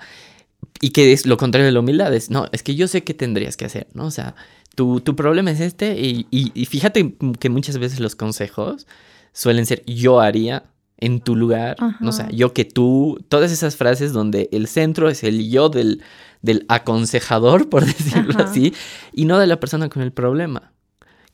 y 0.81 0.91
que 0.91 1.13
es 1.13 1.25
lo 1.25 1.37
contrario 1.37 1.65
de 1.65 1.71
la 1.71 1.79
humildad, 1.79 2.13
es, 2.13 2.29
no, 2.29 2.47
es 2.51 2.63
que 2.63 2.75
yo 2.75 2.87
sé 2.87 3.03
qué 3.03 3.13
tendrías 3.13 3.57
que 3.57 3.65
hacer, 3.65 3.87
¿no? 3.93 4.05
O 4.05 4.11
sea, 4.11 4.35
tu, 4.75 4.99
tu 5.01 5.15
problema 5.15 5.51
es 5.51 5.59
este 5.59 5.99
y, 5.99 6.27
y, 6.31 6.65
fíjate 6.65 7.15
que 7.39 7.49
muchas 7.49 7.77
veces 7.77 7.99
los 7.99 8.15
consejos 8.15 8.87
suelen 9.31 9.65
ser 9.65 9.83
yo 9.85 10.19
haría 10.19 10.65
en 10.97 11.21
tu 11.21 11.35
lugar, 11.35 11.77
¿no? 11.99 12.09
o 12.09 12.11
sea, 12.11 12.29
yo 12.29 12.53
que 12.53 12.65
tú, 12.65 13.23
todas 13.29 13.51
esas 13.51 13.75
frases 13.75 14.13
donde 14.13 14.49
el 14.51 14.67
centro 14.67 15.09
es 15.09 15.23
el 15.23 15.49
yo 15.49 15.69
del, 15.69 16.01
del 16.41 16.65
aconsejador, 16.67 17.69
por 17.69 17.85
decirlo 17.85 18.33
así, 18.43 18.73
y 19.13 19.25
no 19.25 19.39
de 19.39 19.47
la 19.47 19.59
persona 19.59 19.89
con 19.89 20.01
el 20.01 20.11
problema. 20.11 20.71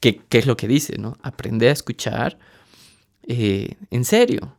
¿Qué, 0.01 0.19
es 0.31 0.47
lo 0.47 0.57
que 0.57 0.67
dice, 0.67 0.97
no? 0.97 1.17
Aprender 1.21 1.69
a 1.69 1.73
escuchar 1.73 2.37
eh, 3.23 3.75
en 3.91 4.03
serio. 4.03 4.57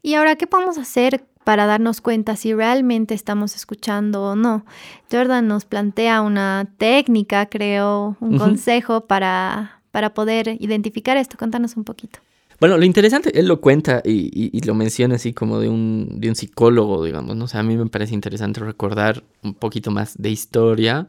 Y 0.00 0.14
ahora, 0.14 0.36
¿qué 0.36 0.46
podemos 0.46 0.78
hacer 0.78 1.26
para 1.44 1.66
darnos 1.66 2.00
cuenta 2.00 2.36
si 2.36 2.54
realmente 2.54 3.14
estamos 3.14 3.56
escuchando 3.56 4.22
o 4.22 4.36
no? 4.36 4.64
Jordan 5.10 5.48
nos 5.48 5.64
plantea 5.64 6.22
una 6.22 6.72
técnica, 6.78 7.46
creo, 7.46 8.16
un 8.20 8.38
consejo 8.38 9.06
para, 9.06 9.82
para 9.90 10.14
poder 10.14 10.56
identificar 10.60 11.16
esto. 11.16 11.36
Contanos 11.36 11.76
un 11.76 11.82
poquito. 11.82 12.20
Bueno, 12.60 12.78
lo 12.78 12.84
interesante, 12.84 13.36
él 13.36 13.48
lo 13.48 13.60
cuenta 13.60 14.02
y, 14.04 14.64
lo 14.64 14.76
menciona 14.76 15.16
así 15.16 15.32
como 15.32 15.58
de 15.58 15.68
un, 15.68 16.20
de 16.20 16.28
un 16.28 16.36
psicólogo, 16.36 17.04
digamos, 17.04 17.34
¿no? 17.34 17.46
O 17.46 17.48
sea, 17.48 17.58
a 17.58 17.64
mí 17.64 17.76
me 17.76 17.86
parece 17.86 18.14
interesante 18.14 18.60
recordar 18.60 19.24
un 19.42 19.54
poquito 19.54 19.90
más 19.90 20.14
de 20.16 20.30
historia, 20.30 21.08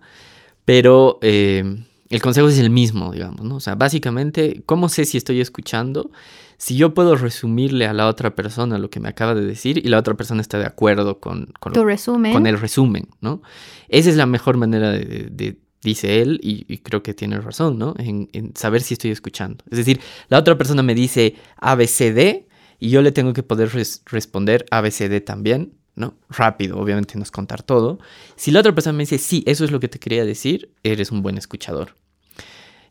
pero 0.66 1.20
eh, 1.22 1.86
el 2.14 2.22
consejo 2.22 2.48
es 2.48 2.60
el 2.60 2.70
mismo, 2.70 3.12
digamos, 3.12 3.42
¿no? 3.42 3.56
O 3.56 3.60
sea, 3.60 3.74
básicamente, 3.74 4.62
¿cómo 4.68 4.88
sé 4.88 5.06
si 5.06 5.18
estoy 5.18 5.42
escuchando? 5.42 6.12
Si 6.58 6.76
yo 6.78 6.94
puedo 6.94 7.16
resumirle 7.16 7.88
a 7.88 7.94
la 7.94 8.08
otra 8.08 8.36
persona 8.36 8.78
lo 8.78 8.92
que 8.92 9.00
me 9.00 9.10
acaba 9.10 9.34
de 9.34 9.44
decir 9.44 9.80
y 9.84 9.90
la 9.90 9.98
otra 9.98 10.14
persona 10.14 10.40
está 10.40 10.60
de 10.60 10.68
acuerdo 10.68 11.20
con, 11.20 11.48
con, 11.60 11.74
resumen. 11.74 12.32
con 12.32 12.46
el 12.46 12.60
resumen, 12.60 13.08
¿no? 13.20 13.42
Esa 13.90 14.12
es 14.12 14.16
la 14.16 14.28
mejor 14.28 14.58
manera 14.58 14.92
de, 14.92 15.58
dice 15.82 16.22
él, 16.22 16.40
y, 16.44 16.78
creo 16.78 17.02
que 17.02 17.16
tiene 17.16 17.40
razón, 17.42 17.80
¿no? 17.80 17.96
En, 17.98 18.52
saber 18.54 18.84
si 18.84 18.94
estoy 18.94 19.10
escuchando. 19.10 19.64
Es 19.72 19.80
decir, 19.80 20.00
la 20.30 20.38
otra 20.38 20.56
persona 20.56 20.84
me 20.84 20.94
dice 20.94 21.34
ABCD 21.58 22.46
y 22.78 22.90
yo 22.92 23.02
le 23.02 23.12
tengo 23.12 23.34
que 23.34 23.42
poder 23.42 23.72
responder 24.06 24.68
ABCD 24.70 25.20
también, 25.26 25.74
¿no? 25.96 26.14
Rápido, 26.30 26.78
obviamente 26.78 27.16
no 27.18 27.24
es 27.24 27.32
contar 27.32 27.64
todo. 27.64 27.98
Si 28.36 28.52
la 28.52 28.60
otra 28.60 28.76
persona 28.76 28.94
me 28.96 29.02
dice, 29.02 29.18
sí, 29.18 29.44
eso 29.48 29.66
es 29.66 29.72
lo 29.72 29.80
que 29.80 29.88
te 29.88 29.98
quería 29.98 30.26
decir, 30.26 30.72
eres 30.84 31.12
un 31.12 31.24
buen 31.24 31.40
escuchador. 31.40 31.96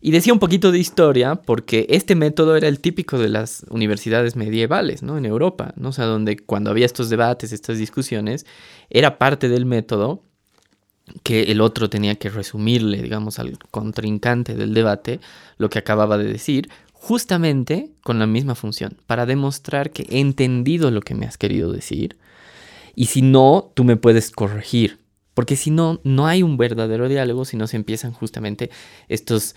Y 0.02 0.10
decía 0.10 0.32
un 0.32 0.40
poquito 0.40 0.72
de 0.72 0.80
historia 0.80 1.36
porque 1.36 1.86
este 1.88 2.16
método 2.16 2.56
era 2.56 2.66
el 2.66 2.80
típico 2.80 3.18
de 3.18 3.28
las 3.28 3.64
universidades 3.70 4.34
medievales, 4.34 5.02
¿no? 5.02 5.16
En 5.16 5.24
Europa, 5.24 5.72
¿no? 5.76 5.90
O 5.90 5.92
sea, 5.92 6.06
donde 6.06 6.36
cuando 6.36 6.70
había 6.70 6.86
estos 6.86 7.08
debates, 7.08 7.52
estas 7.52 7.78
discusiones, 7.78 8.44
era 8.90 9.16
parte 9.16 9.48
del 9.48 9.64
método 9.64 10.24
que 11.22 11.44
el 11.44 11.60
otro 11.60 11.88
tenía 11.88 12.16
que 12.16 12.30
resumirle, 12.30 13.00
digamos, 13.00 13.38
al 13.38 13.58
contrincante 13.70 14.54
del 14.54 14.74
debate 14.74 15.20
lo 15.56 15.70
que 15.70 15.78
acababa 15.78 16.18
de 16.18 16.24
decir, 16.24 16.68
justamente 16.92 17.92
con 18.02 18.18
la 18.18 18.26
misma 18.26 18.56
función, 18.56 18.96
para 19.06 19.24
demostrar 19.24 19.90
que 19.90 20.06
he 20.10 20.20
entendido 20.20 20.90
lo 20.90 21.00
que 21.00 21.14
me 21.14 21.26
has 21.26 21.38
querido 21.38 21.72
decir 21.72 22.16
y 22.94 23.06
si 23.06 23.22
no, 23.22 23.70
tú 23.74 23.84
me 23.84 23.96
puedes 23.96 24.30
corregir, 24.30 24.98
porque 25.34 25.56
si 25.56 25.70
no, 25.70 26.00
no 26.04 26.26
hay 26.26 26.42
un 26.42 26.56
verdadero 26.56 27.08
diálogo 27.08 27.44
si 27.44 27.56
no 27.56 27.66
se 27.66 27.76
empiezan 27.76 28.12
justamente 28.12 28.70
estos 29.08 29.54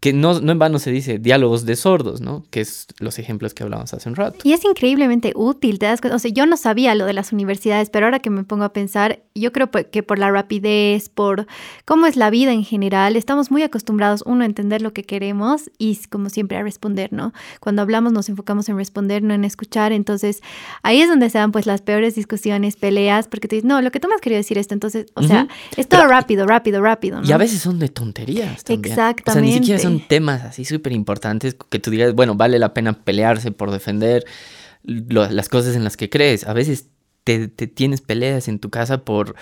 que 0.00 0.12
no, 0.12 0.40
no 0.40 0.52
en 0.52 0.58
vano 0.58 0.78
se 0.78 0.90
dice 0.90 1.18
diálogos 1.18 1.64
de 1.64 1.74
sordos, 1.74 2.20
¿no? 2.20 2.44
Que 2.50 2.60
es 2.60 2.86
los 2.98 3.18
ejemplos 3.18 3.54
que 3.54 3.62
hablábamos 3.62 3.94
hace 3.94 4.08
un 4.08 4.14
rato. 4.14 4.38
Y 4.44 4.52
es 4.52 4.64
increíblemente 4.64 5.32
útil, 5.34 5.78
te 5.78 5.86
das 5.86 6.00
cuenta. 6.00 6.16
O 6.16 6.18
sea, 6.18 6.30
yo 6.30 6.44
no 6.44 6.56
sabía 6.56 6.94
lo 6.94 7.06
de 7.06 7.14
las 7.14 7.32
universidades, 7.32 7.88
pero 7.88 8.06
ahora 8.06 8.18
que 8.18 8.28
me 8.28 8.44
pongo 8.44 8.64
a 8.64 8.72
pensar, 8.72 9.22
yo 9.34 9.52
creo 9.52 9.70
que 9.70 10.02
por 10.02 10.18
la 10.18 10.30
rapidez, 10.30 11.08
por 11.08 11.46
cómo 11.86 12.06
es 12.06 12.16
la 12.16 12.28
vida 12.28 12.52
en 12.52 12.62
general, 12.62 13.16
estamos 13.16 13.50
muy 13.50 13.62
acostumbrados, 13.62 14.22
uno, 14.26 14.42
a 14.42 14.46
entender 14.46 14.82
lo 14.82 14.92
que 14.92 15.02
queremos 15.02 15.70
y, 15.78 15.96
como 16.10 16.28
siempre, 16.28 16.58
a 16.58 16.62
responder, 16.62 17.12
¿no? 17.12 17.32
Cuando 17.60 17.80
hablamos 17.80 18.12
nos 18.12 18.28
enfocamos 18.28 18.68
en 18.68 18.76
responder, 18.76 19.22
no 19.22 19.32
en 19.32 19.44
escuchar. 19.44 19.92
Entonces, 19.92 20.42
ahí 20.82 21.00
es 21.00 21.08
donde 21.08 21.30
se 21.30 21.38
dan, 21.38 21.52
pues, 21.52 21.66
las 21.66 21.80
peores 21.80 22.14
discusiones, 22.14 22.76
peleas, 22.76 23.28
porque 23.28 23.48
tú 23.48 23.56
dices, 23.56 23.66
no, 23.66 23.80
lo 23.80 23.90
que 23.90 23.98
tú 23.98 24.08
me 24.08 24.14
has 24.14 24.20
querido 24.20 24.38
decir 24.38 24.58
esto. 24.58 24.74
Entonces, 24.74 25.06
o 25.14 25.22
sea, 25.22 25.48
es 25.76 25.88
todo 25.88 26.06
rápido, 26.06 26.46
rápido, 26.46 26.82
rápido. 26.82 27.22
¿no? 27.22 27.26
Y 27.26 27.32
a 27.32 27.38
veces 27.38 27.60
son 27.60 27.78
de 27.78 27.88
tonterías 27.88 28.62
también. 28.62 28.92
Exactamente. 28.92 29.30
O 29.30 29.32
sea, 29.32 29.42
ni 29.42 29.52
siquiera 29.52 29.85
son 29.86 30.06
temas 30.06 30.42
así 30.42 30.64
súper 30.64 30.92
importantes 30.92 31.56
que 31.70 31.78
tú 31.78 31.90
digas, 31.90 32.14
bueno, 32.14 32.34
vale 32.34 32.58
la 32.58 32.74
pena 32.74 32.92
pelearse 32.92 33.50
por 33.52 33.70
defender 33.70 34.24
las 34.82 35.48
cosas 35.48 35.76
en 35.76 35.84
las 35.84 35.96
que 35.96 36.08
crees. 36.08 36.46
A 36.46 36.52
veces 36.52 36.88
te, 37.24 37.48
tienes 37.48 38.00
peleas 38.00 38.48
en 38.48 38.58
tu 38.58 38.70
casa 38.70 39.04
por... 39.04 39.34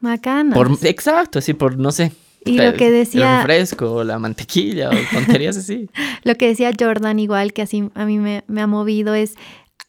Macanas. 0.00 0.54
Por, 0.54 0.70
exacto, 0.82 1.40
así 1.40 1.54
por, 1.54 1.76
no 1.76 1.90
sé. 1.90 2.12
Y 2.44 2.58
lo 2.58 2.74
que 2.74 2.90
decía... 2.90 3.40
El 3.40 3.46
refresco, 3.46 4.04
la 4.04 4.18
mantequilla 4.18 4.90
o 4.90 4.94
tonterías 5.12 5.56
así. 5.56 5.90
lo 6.22 6.36
que 6.36 6.48
decía 6.48 6.70
Jordan, 6.78 7.18
igual 7.18 7.52
que 7.52 7.62
así 7.62 7.90
a 7.94 8.04
mí 8.04 8.18
me, 8.18 8.44
me 8.46 8.60
ha 8.60 8.66
movido, 8.66 9.14
es 9.14 9.34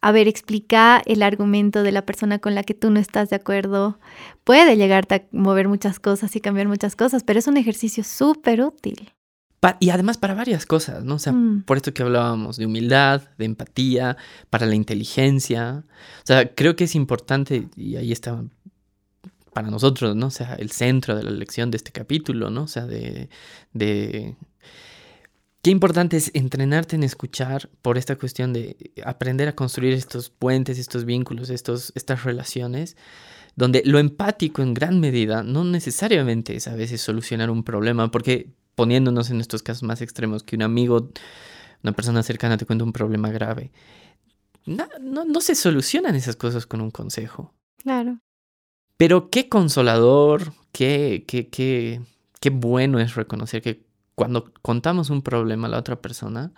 a 0.01 0.11
ver, 0.11 0.27
explica 0.27 1.01
el 1.05 1.21
argumento 1.21 1.83
de 1.83 1.91
la 1.91 2.05
persona 2.05 2.39
con 2.39 2.55
la 2.55 2.63
que 2.63 2.73
tú 2.73 2.89
no 2.89 2.99
estás 2.99 3.29
de 3.29 3.35
acuerdo. 3.35 3.99
Puede 4.43 4.77
llegarte 4.77 5.15
a 5.15 5.23
mover 5.31 5.67
muchas 5.67 5.99
cosas 5.99 6.35
y 6.35 6.41
cambiar 6.41 6.67
muchas 6.67 6.95
cosas, 6.95 7.23
pero 7.23 7.39
es 7.39 7.47
un 7.47 7.57
ejercicio 7.57 8.03
súper 8.03 8.61
útil 8.61 9.11
y 9.79 9.89
además 9.89 10.17
para 10.17 10.33
varias 10.33 10.65
cosas, 10.65 11.03
¿no? 11.03 11.15
O 11.15 11.19
sea, 11.19 11.33
mm. 11.33 11.63
por 11.63 11.77
esto 11.77 11.93
que 11.93 12.03
hablábamos 12.03 12.57
de 12.57 12.65
humildad, 12.65 13.23
de 13.37 13.45
empatía, 13.45 14.17
para 14.49 14.65
la 14.65 14.75
inteligencia. 14.75 15.83
O 16.23 16.25
sea, 16.25 16.53
creo 16.53 16.75
que 16.75 16.85
es 16.85 16.95
importante, 16.95 17.67
y 17.75 17.97
ahí 17.97 18.11
está 18.11 18.41
para 19.53 19.69
nosotros, 19.69 20.15
¿no? 20.15 20.27
O 20.27 20.31
sea, 20.31 20.55
el 20.55 20.71
centro 20.71 21.15
de 21.15 21.23
la 21.23 21.31
lección 21.31 21.71
de 21.71 21.77
este 21.77 21.91
capítulo, 21.91 22.49
¿no? 22.49 22.63
O 22.63 22.67
sea, 22.67 22.85
de, 22.85 23.29
de... 23.73 24.35
Qué 25.61 25.71
importante 25.71 26.15
es 26.15 26.31
entrenarte 26.33 26.95
en 26.95 27.03
escuchar 27.03 27.69
por 27.81 27.97
esta 27.97 28.15
cuestión 28.15 28.53
de 28.53 28.77
aprender 29.03 29.49
a 29.49 29.55
construir 29.55 29.93
estos 29.93 30.29
puentes, 30.29 30.79
estos 30.79 31.03
vínculos, 31.03 31.49
estos, 31.49 31.91
estas 31.95 32.23
relaciones, 32.23 32.95
donde 33.57 33.81
lo 33.83 33.99
empático 33.99 34.61
en 34.61 34.73
gran 34.73 35.01
medida 35.01 35.43
no 35.43 35.65
necesariamente 35.65 36.55
es 36.55 36.69
a 36.69 36.75
veces 36.75 37.01
solucionar 37.01 37.49
un 37.49 37.63
problema, 37.65 38.09
porque 38.09 38.53
poniéndonos 38.79 39.29
en 39.29 39.41
estos 39.41 39.61
casos 39.61 39.83
más 39.83 40.01
extremos, 40.01 40.41
que 40.41 40.55
un 40.55 40.61
amigo, 40.61 41.11
una 41.83 41.91
persona 41.91 42.23
cercana 42.23 42.55
te 42.55 42.65
cuenta 42.65 42.85
un 42.85 42.93
problema 42.93 43.29
grave. 43.29 43.73
No, 44.65 44.87
no, 45.01 45.41
se 45.41 45.53
solucionan 45.53 46.15
esas 46.15 46.37
cosas 46.37 46.65
con 46.65 46.79
un 46.79 46.89
consejo. 46.89 47.53
Claro. 47.83 48.19
Pero 48.95 49.29
qué 49.29 49.49
consolador, 49.49 50.53
qué, 50.71 51.25
qué, 51.27 51.49
qué, 51.49 51.99
qué 52.39 52.49
bueno 52.51 53.01
es 53.01 53.15
reconocer 53.15 53.61
que 53.61 53.85
cuando 54.15 54.53
contamos 54.61 55.09
un 55.09 55.23
problema 55.23 55.67
a 55.67 55.71
la 55.71 55.77
otra 55.77 56.01
persona, 56.01 56.53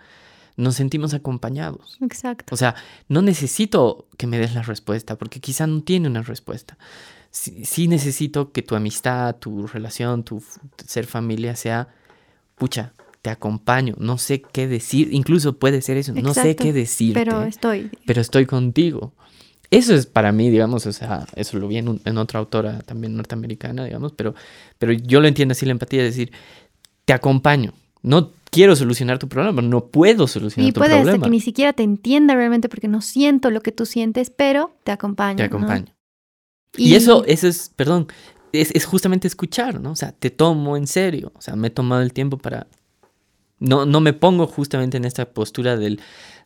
nos 0.56 0.76
sentimos 0.76 1.14
acompañados. 1.14 1.98
Exacto. 2.02 2.54
O 2.54 2.56
sea, 2.56 2.76
no 3.08 3.20
necesito 3.20 4.06
que 4.16 4.28
me 4.28 4.38
des 4.38 4.54
la 4.54 4.62
respuesta, 4.62 5.18
porque 5.18 5.40
quizá 5.40 5.66
no 5.66 5.82
tiene 5.82 6.06
una 6.06 6.22
respuesta. 6.22 6.78
Sí, 7.32 7.88
necesito 7.88 8.52
que 8.52 8.62
tu 8.62 8.76
amistad, 8.76 9.34
tu 9.38 9.66
relación, 9.66 10.22
tu 10.22 10.40
ser 10.86 11.06
familia 11.06 11.56
sea 11.56 11.88
pucha, 12.62 12.92
te 13.22 13.30
acompaño, 13.30 13.96
no 13.98 14.18
sé 14.18 14.40
qué 14.40 14.68
decir, 14.68 15.08
incluso 15.10 15.58
puede 15.58 15.82
ser 15.82 15.96
eso, 15.96 16.12
no 16.14 16.32
sé 16.32 16.54
qué 16.54 16.72
decir. 16.72 17.12
Pero 17.12 17.42
estoy. 17.42 17.90
Pero 18.06 18.20
estoy 18.20 18.46
contigo. 18.46 19.14
Eso 19.72 19.92
es 19.96 20.06
para 20.06 20.30
mí, 20.30 20.48
digamos, 20.48 20.86
o 20.86 20.92
sea, 20.92 21.26
eso 21.34 21.58
lo 21.58 21.66
vi 21.66 21.78
en, 21.78 22.18
otra 22.18 22.38
autora 22.38 22.78
también 22.82 23.16
norteamericana, 23.16 23.84
digamos, 23.84 24.12
pero, 24.12 24.36
pero 24.78 24.92
yo 24.92 25.20
lo 25.20 25.26
entiendo 25.26 25.52
así, 25.52 25.66
la 25.66 25.72
empatía, 25.72 26.04
es 26.04 26.14
decir, 26.14 26.30
te 27.04 27.12
acompaño. 27.12 27.74
No 28.00 28.30
quiero 28.48 28.76
solucionar 28.76 29.18
tu 29.18 29.26
problema, 29.26 29.60
no 29.60 29.86
puedo 29.86 30.28
solucionar 30.28 30.72
tu 30.72 30.78
problema. 30.78 31.00
Y 31.00 31.02
puede 31.02 31.12
ser 31.16 31.20
que 31.20 31.30
ni 31.30 31.40
siquiera 31.40 31.72
te 31.72 31.82
entienda 31.82 32.36
realmente 32.36 32.68
porque 32.68 32.86
no 32.86 33.00
siento 33.00 33.50
lo 33.50 33.60
que 33.60 33.72
tú 33.72 33.86
sientes, 33.86 34.30
pero 34.30 34.72
te 34.84 34.92
acompaño. 34.92 35.38
Te 35.38 35.42
acompaño. 35.42 35.86
Y, 36.76 36.94
eso, 36.94 37.24
eso 37.26 37.48
es, 37.48 37.72
perdón, 37.74 38.06
es, 38.52 38.70
es, 38.72 38.84
justamente 38.84 39.28
escuchar, 39.28 39.80
¿no? 39.80 39.92
O 39.92 39.96
sea, 39.96 40.12
te 40.12 40.30
tomo 40.30 40.76
en 40.76 40.86
serio, 40.86 41.32
o 41.34 41.40
sea, 41.40 41.56
me 41.56 41.68
he 41.68 41.70
tomado 41.70 42.02
el 42.02 42.12
tiempo 42.12 42.38
para... 42.38 42.66
No, 43.58 43.86
no 43.86 44.00
me 44.00 44.12
pongo 44.12 44.46
justamente 44.46 44.96
en 44.96 45.04
esta 45.04 45.30
postura 45.30 45.76
del, 45.76 46.00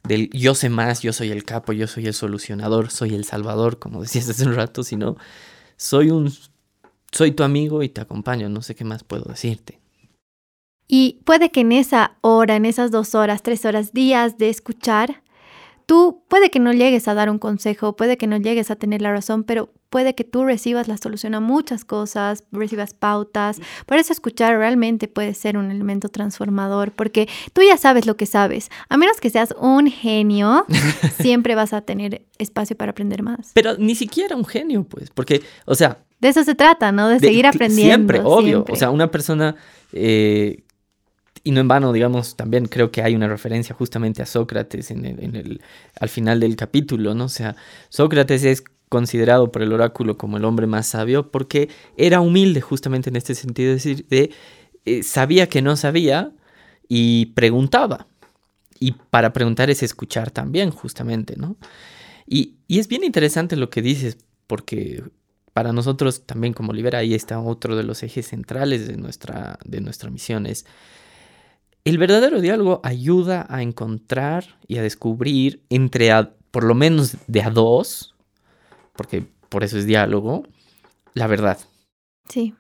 del 0.05 0.29
yo 0.31 0.55
sé 0.55 0.69
más, 0.69 1.01
yo 1.01 1.13
soy 1.13 1.31
el 1.31 1.45
capo, 1.45 1.73
yo 1.73 1.87
soy 1.87 2.07
el 2.07 2.15
solucionador, 2.15 2.91
soy 2.91 3.15
el 3.15 3.25
salvador, 3.25 3.79
como 3.79 4.03
decías 4.03 4.29
hace 4.29 4.47
un 4.47 4.55
rato, 4.55 4.83
sino 4.83 5.17
soy 5.77 6.11
un 6.11 6.31
soy 7.13 7.33
tu 7.33 7.43
amigo 7.43 7.83
y 7.83 7.89
te 7.89 8.01
acompaño, 8.01 8.49
no 8.49 8.63
sé 8.63 8.75
qué 8.75 8.85
más 8.85 9.03
puedo 9.03 9.25
decirte. 9.25 9.81
Y 10.89 11.21
puede 11.25 11.51
que 11.51 11.61
en 11.61 11.73
esa 11.73 12.17
hora, 12.21 12.57
en 12.57 12.65
esas 12.65 12.91
dos 12.91 13.15
horas, 13.15 13.43
tres 13.43 13.65
horas, 13.65 13.93
días 13.93 14.39
de 14.39 14.51
escuchar, 14.51 15.23
tú 15.87 16.25
puede 16.29 16.51
que 16.51 16.59
no 16.59 16.73
llegues 16.73 17.09
a 17.09 17.15
dar 17.15 17.31
un 17.31 17.39
consejo, 17.39 17.95
puede 17.97 18.19
que 18.19 18.27
no 18.27 18.37
llegues 18.37 18.71
a 18.71 18.77
tener 18.77 19.01
la 19.01 19.13
razón, 19.13 19.45
pero 19.45 19.73
puede 19.89 20.15
que 20.15 20.25
tú 20.25 20.45
recibas 20.45 20.89
la 20.89 20.97
solución 20.97 21.35
a 21.35 21.41
muchas 21.41 21.85
cosas, 21.85 22.45
recibas 22.51 22.93
pautas. 22.93 23.61
Por 23.87 23.97
eso 23.97 24.13
escuchar 24.13 24.59
realmente 24.59 25.07
puede 25.07 25.33
ser 25.33 25.57
un 25.57 25.71
elemento 25.71 26.09
transformador, 26.09 26.91
porque 26.91 27.29
tú 27.53 27.63
ya 27.63 27.77
sabes 27.77 28.05
lo 28.05 28.17
que 28.17 28.27
sabes. 28.27 28.69
A 28.89 28.97
menos 28.97 29.21
que 29.21 29.31
seas 29.31 29.55
un 29.59 29.91
genio, 29.91 30.67
siempre 31.21 31.55
vas 31.55 31.73
a 31.73 31.81
tener 31.81 32.27
espacio 32.39 32.77
para 32.77 32.91
aprender 32.91 33.23
más. 33.23 33.53
Pero 33.55 33.77
ni 33.79 33.95
siquiera 33.95 34.37
un 34.37 34.45
genio, 34.45 34.85
pues, 34.85 35.11
porque, 35.11 35.43
o 35.65 35.75
sea... 35.75 35.99
De 36.19 36.29
eso 36.29 36.43
se 36.45 36.55
trata, 36.55 36.93
¿no? 36.93 37.09
De, 37.09 37.21
seguir 37.21 37.47
aprendiendo. 37.47 37.95
Siempre, 37.95 38.21
obvio. 38.25 38.65
O 38.69 38.77
sea, 38.77 38.91
una 38.91 39.11
persona... 39.11 39.55
Eh, 39.93 40.65
y 41.47 41.53
no 41.53 41.61
en 41.61 41.69
vano, 41.69 41.93
digamos, 41.93 42.35
también 42.35 42.67
creo 42.67 42.91
que 42.91 43.03
hay 43.03 43.15
una 43.15 43.29
referencia 43.29 43.73
justamente 43.73 44.21
a 44.21 44.27
Sócrates 44.27 44.91
en 44.91 45.05
el, 45.05 45.61
al 46.01 46.09
final 46.09 46.41
del 46.41 46.57
capítulo, 46.57 47.15
¿no? 47.15 47.27
O 47.27 47.29
sea, 47.29 47.55
Sócrates 47.89 48.43
es 48.43 48.65
considerado 48.89 49.53
por 49.53 49.63
el 49.63 49.73
oráculo 49.73 50.19
como 50.19 50.39
el 50.39 50.45
hombre 50.45 50.67
más 50.67 50.89
sabio 50.89 51.31
porque 51.31 51.69
era 51.97 52.21
humilde 52.21 52.61
justamente 52.61 53.11
en 53.11 53.17
este 53.17 53.37
sentido, 53.37 53.75
es 53.75 53.85
decir, 53.85 54.07
de, 54.09 54.33
eh, 54.87 55.05
sabía 55.05 55.49
que 55.49 55.63
no 55.63 55.77
sabía 55.77 56.33
y 56.89 57.27
preguntaba. 57.27 58.09
Y 58.81 58.97
para 59.11 59.33
preguntar 59.33 59.71
es 59.71 59.85
escuchar 59.85 60.33
también, 60.33 60.73
justamente, 60.73 61.37
¿no? 61.37 61.55
Y, 62.27 62.57
y 62.67 62.81
es 62.81 62.89
bien 62.89 63.05
interesante 63.05 63.55
lo 63.55 63.71
que 63.71 63.83
dices, 63.83 64.19
porque 64.49 65.05
para 65.53 65.73
nosotros 65.73 66.27
también 66.27 66.55
como 66.55 66.73
Libera, 66.73 66.99
ahí 66.99 67.15
está 67.15 67.39
otro 67.39 67.77
de 67.77 67.85
los 67.85 68.03
ejes 68.03 68.27
centrales 68.27 68.89
de 68.89 68.97
nuestra, 68.97 69.61
de 69.65 69.81
nuestra 69.81 70.11
misión, 70.11 70.45
el 71.87 71.99
verdadero 71.99 72.41
diálogo 72.41 72.81
ayuda 72.83 73.47
a 73.49 73.63
encontrar 73.63 74.59
y 74.67 74.79
a 74.79 74.83
descubrir 74.83 75.63
entre, 75.71 76.11
por 76.51 76.65
lo 76.65 76.75
menos 76.75 77.17
de 77.29 77.43
a 77.43 77.51
dos, 77.51 78.17
porque 78.97 79.25
por 79.49 79.63
eso 79.63 79.79
es 79.79 79.87
diálogo, 79.87 80.43
la 81.15 81.29
verdad. 81.29 81.59
Sí. 82.29 82.55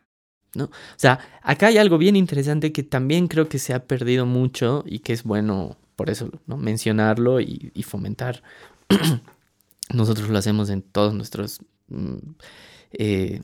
¿No? 0.55 0.67
O 0.67 0.71
sea, 0.95 1.19
acá 1.43 1.67
hay 1.67 1.79
algo 1.79 1.99
bien 1.99 2.15
interesante 2.15 2.71
que 2.71 2.85
también 2.85 3.27
creo 3.27 3.49
que 3.49 3.59
se 3.59 3.75
ha 3.75 3.85
perdido 3.87 4.27
mucho 4.27 4.85
y 4.87 5.01
que 5.01 5.13
es 5.13 5.25
bueno, 5.25 5.77
por 5.97 6.09
eso, 6.09 6.31
¿no? 6.47 6.57
mencionarlo 6.57 7.41
y, 7.41 7.83
fomentar. 7.83 8.45
Nosotros 9.93 10.29
lo 10.29 10.39
hacemos 10.39 10.71
en 10.71 10.83
todos 10.83 11.15
nuestros. 11.15 11.59
Mm, 11.89 12.19
eh, 12.93 13.43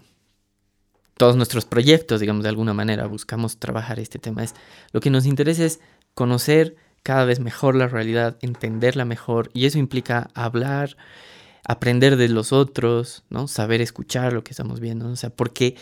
todos 1.23 1.37
nuestros 1.37 1.67
proyectos, 1.67 2.19
digamos, 2.19 2.43
de 2.43 2.49
alguna 2.49 2.75
manera, 2.75 3.07
buscamos 3.07 3.59
trabajar 3.59 4.01
este 4.01 4.19
tema. 4.19 4.43
Es, 4.43 4.57
lo 4.91 4.99
que 4.99 5.09
nos 5.09 5.25
interesa 5.25 5.65
es 5.65 5.79
conocer 6.15 6.75
cada 7.05 7.25
vez 7.25 7.39
mejor 7.39 7.77
la 7.77 7.87
realidad, 7.87 8.39
entenderla 8.41 9.05
mejor, 9.05 9.49
y 9.55 9.67
eso 9.67 9.79
implica 9.79 10.31
hablar, 10.35 10.97
aprender 11.65 12.17
de 12.17 12.29
los 12.29 12.53
otros, 12.53 13.23
¿no? 13.31 13.47
Saber 13.47 13.81
escuchar 13.81 14.33
lo 14.33 14.43
que 14.43 14.51
estamos 14.51 14.81
viendo, 14.81 15.09
o 15.09 15.15
sea, 15.15 15.31
porque 15.31 15.77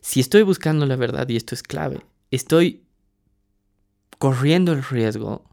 si 0.00 0.20
estoy 0.20 0.40
buscando 0.40 0.86
la 0.86 0.96
verdad, 0.96 1.28
y 1.28 1.36
esto 1.36 1.54
es 1.54 1.62
clave, 1.62 2.00
estoy 2.30 2.82
corriendo 4.16 4.72
el 4.72 4.82
riesgo, 4.82 5.44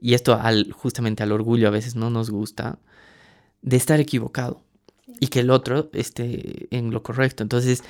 y 0.00 0.14
esto 0.14 0.34
al, 0.34 0.72
justamente 0.72 1.22
al 1.22 1.30
orgullo 1.30 1.68
a 1.68 1.70
veces 1.70 1.94
no 1.94 2.10
nos 2.10 2.28
gusta, 2.28 2.80
de 3.62 3.76
estar 3.76 4.00
equivocado 4.00 4.64
y 5.20 5.28
que 5.28 5.38
el 5.38 5.50
otro 5.50 5.90
esté 5.92 6.66
en 6.76 6.90
lo 6.90 7.04
correcto. 7.04 7.44
Entonces, 7.44 7.84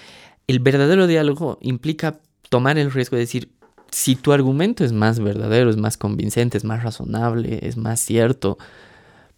el 0.46 0.58
verdadero 0.60 1.06
diálogo 1.06 1.58
implica 1.60 2.20
tomar 2.48 2.78
el 2.78 2.92
riesgo 2.92 3.16
de 3.16 3.22
decir, 3.22 3.50
si 3.90 4.16
tu 4.16 4.32
argumento 4.32 4.84
es 4.84 4.92
más 4.92 5.20
verdadero, 5.20 5.70
es 5.70 5.76
más 5.76 5.96
convincente, 5.96 6.58
es 6.58 6.64
más 6.64 6.82
razonable, 6.82 7.60
es 7.62 7.76
más 7.76 8.00
cierto, 8.00 8.58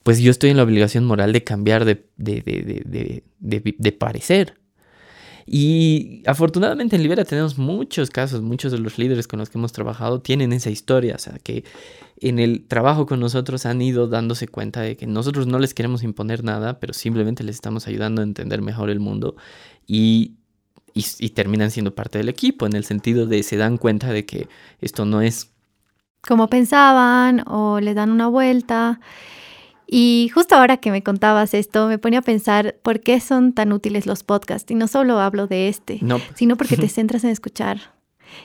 pues 0.03 0.19
yo 0.21 0.31
estoy 0.31 0.51
en 0.51 0.57
la 0.57 0.63
obligación 0.63 1.05
moral 1.05 1.33
de 1.33 1.45
cambiar 1.45 1.85
de, 1.85 2.07
de, 2.17 3.93
parecer. 3.93 4.55
Y 5.45 6.23
afortunadamente 6.27 6.97
en 6.97 7.03
Libera 7.03 7.25
tenemos 7.25 7.59
muchos 7.59 8.11
casos, 8.11 8.41
muchos 8.41 8.73
de 8.73 8.79
los 8.79 8.99
líderes 8.99 9.29
con 9.29 9.39
los 9.39 9.51
que 9.51 9.59
hemos 9.59 9.73
trabajado 9.73 10.21
tienen 10.21 10.53
esa 10.53 10.71
historia, 10.71 11.15
o 11.17 11.19
sea, 11.19 11.39
que 11.39 11.65
en 12.21 12.39
el 12.39 12.67
trabajo 12.67 13.07
con 13.07 13.21
nosotros 13.21 13.67
han 13.67 13.83
ido 13.83 14.09
dándose 14.09 14.49
cuenta 14.49 14.81
de 14.81 14.97
que 14.97 15.07
nosotros 15.07 15.47
no 15.47 15.59
les 15.59 15.75
queremos 15.75 16.03
imponer 16.03 16.43
nada, 16.43 16.81
pero 16.81 16.95
simplemente 16.95 17.45
les 17.45 17.57
estamos 17.57 17.87
ayudando 17.87 18.23
a 18.23 18.25
entender 18.25 18.63
mejor 18.63 18.91
el 18.91 19.01
mundo 19.01 19.37
y, 19.87 20.37
y, 20.97 21.05
y 21.19 21.31
terminan 21.31 21.71
siendo 21.71 21.95
parte 21.95 22.19
del 22.19 22.29
equipo, 22.29 22.67
en 22.67 22.75
el 22.75 22.85
sentido 22.85 23.27
de 23.27 23.43
se 23.43 23.57
dan 23.57 23.77
cuenta 23.77 24.09
de 24.09 24.25
que 24.25 24.49
esto 24.81 25.05
no 25.05 25.21
es 25.21 25.53
como 26.27 26.49
pensaban 26.49 27.45
o 27.47 27.81
le 27.81 27.95
dan 27.95 28.11
una 28.11 28.27
vuelta. 28.27 29.01
Y 29.87 30.31
justo 30.35 30.57
ahora 30.57 30.79
que 30.79 30.91
me 30.91 31.03
contabas 31.03 31.55
esto, 31.55 31.87
me 31.87 31.99
ponía 31.99 32.19
a 32.19 32.23
pensar 32.23 32.77
por 32.83 33.01
qué 33.01 33.21
son 33.21 33.53
tan 33.53 33.73
útiles 33.73 34.07
los 34.07 34.25
podcasts. 34.25 34.71
Y 34.71 34.75
no 34.75 34.89
solo 34.89 35.21
hablo 35.21 35.47
de 35.47 35.69
este, 35.69 36.01
sino 36.35 36.57
porque 36.57 36.77
te 36.77 36.89
centras 36.89 37.23
en 37.23 37.31
escuchar 37.31 37.96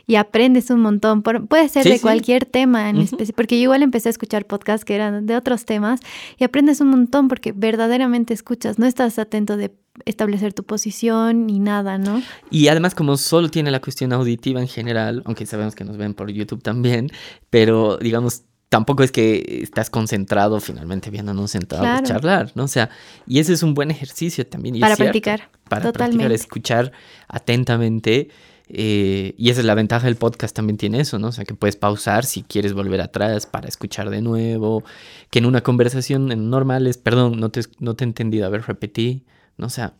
y 0.07 0.15
aprendes 0.15 0.69
un 0.69 0.79
montón. 0.79 1.21
puede 1.21 1.69
ser 1.69 1.85
de 1.85 1.99
cualquier 1.99 2.45
tema 2.45 2.89
en 2.89 2.97
especie, 2.97 3.33
porque 3.33 3.57
yo 3.57 3.63
igual 3.63 3.83
empecé 3.83 4.09
a 4.09 4.11
escuchar 4.11 4.45
podcasts 4.45 4.85
que 4.85 4.95
eran 4.95 5.25
de 5.25 5.35
otros 5.35 5.65
temas 5.65 5.99
y 6.37 6.43
aprendes 6.43 6.81
un 6.81 6.89
montón 6.89 7.27
porque 7.27 7.51
verdaderamente 7.51 8.33
escuchas, 8.33 8.79
no 8.79 8.85
estás 8.85 9.19
atento 9.19 9.57
de 9.57 9.71
establecer 10.05 10.53
tu 10.53 10.63
posición 10.63 11.45
ni 11.47 11.59
nada, 11.59 11.97
¿no? 11.97 12.21
Y 12.49 12.67
además 12.69 12.95
como 12.95 13.17
solo 13.17 13.49
tiene 13.49 13.71
la 13.71 13.81
cuestión 13.81 14.13
auditiva 14.13 14.61
en 14.61 14.67
general, 14.67 15.21
aunque 15.25 15.45
sabemos 15.45 15.75
que 15.75 15.83
nos 15.83 15.97
ven 15.97 16.13
por 16.13 16.31
YouTube 16.31 16.61
también, 16.61 17.09
pero 17.49 17.97
digamos 17.97 18.43
tampoco 18.71 19.03
es 19.03 19.11
que 19.11 19.59
estás 19.63 19.89
concentrado 19.89 20.61
finalmente 20.61 21.09
viéndonos 21.09 21.51
sentado 21.51 21.85
a 21.85 22.01
charlar, 22.03 22.53
¿no? 22.55 22.63
O 22.63 22.67
sea, 22.69 22.89
y 23.27 23.39
ese 23.39 23.51
es 23.51 23.63
un 23.63 23.73
buen 23.73 23.91
ejercicio 23.91 24.47
también. 24.47 24.79
para 24.79 24.95
practicar. 24.95 25.49
Para 25.67 25.91
practicar, 25.91 26.31
escuchar 26.31 26.93
atentamente. 27.27 28.29
Eh, 28.73 29.35
y 29.37 29.49
esa 29.49 29.59
es 29.59 29.65
la 29.65 29.75
ventaja 29.75 30.05
del 30.05 30.15
podcast, 30.15 30.55
también 30.55 30.77
tiene 30.77 31.01
eso, 31.01 31.19
¿no? 31.19 31.27
O 31.27 31.31
sea, 31.31 31.43
que 31.43 31.53
puedes 31.53 31.75
pausar 31.75 32.25
si 32.25 32.43
quieres 32.43 32.73
volver 32.73 33.01
atrás 33.01 33.45
para 33.45 33.67
escuchar 33.67 34.09
de 34.09 34.21
nuevo. 34.21 34.83
Que 35.29 35.39
en 35.39 35.45
una 35.45 35.61
conversación 35.61 36.49
normal 36.49 36.87
es, 36.87 36.97
perdón, 36.97 37.39
no 37.39 37.49
te, 37.49 37.61
no 37.79 37.95
te 37.95 38.05
he 38.05 38.07
entendido, 38.07 38.45
a 38.45 38.49
ver, 38.49 38.63
repetí, 38.65 39.25
¿no? 39.57 39.67
O 39.67 39.69
sea, 39.69 39.93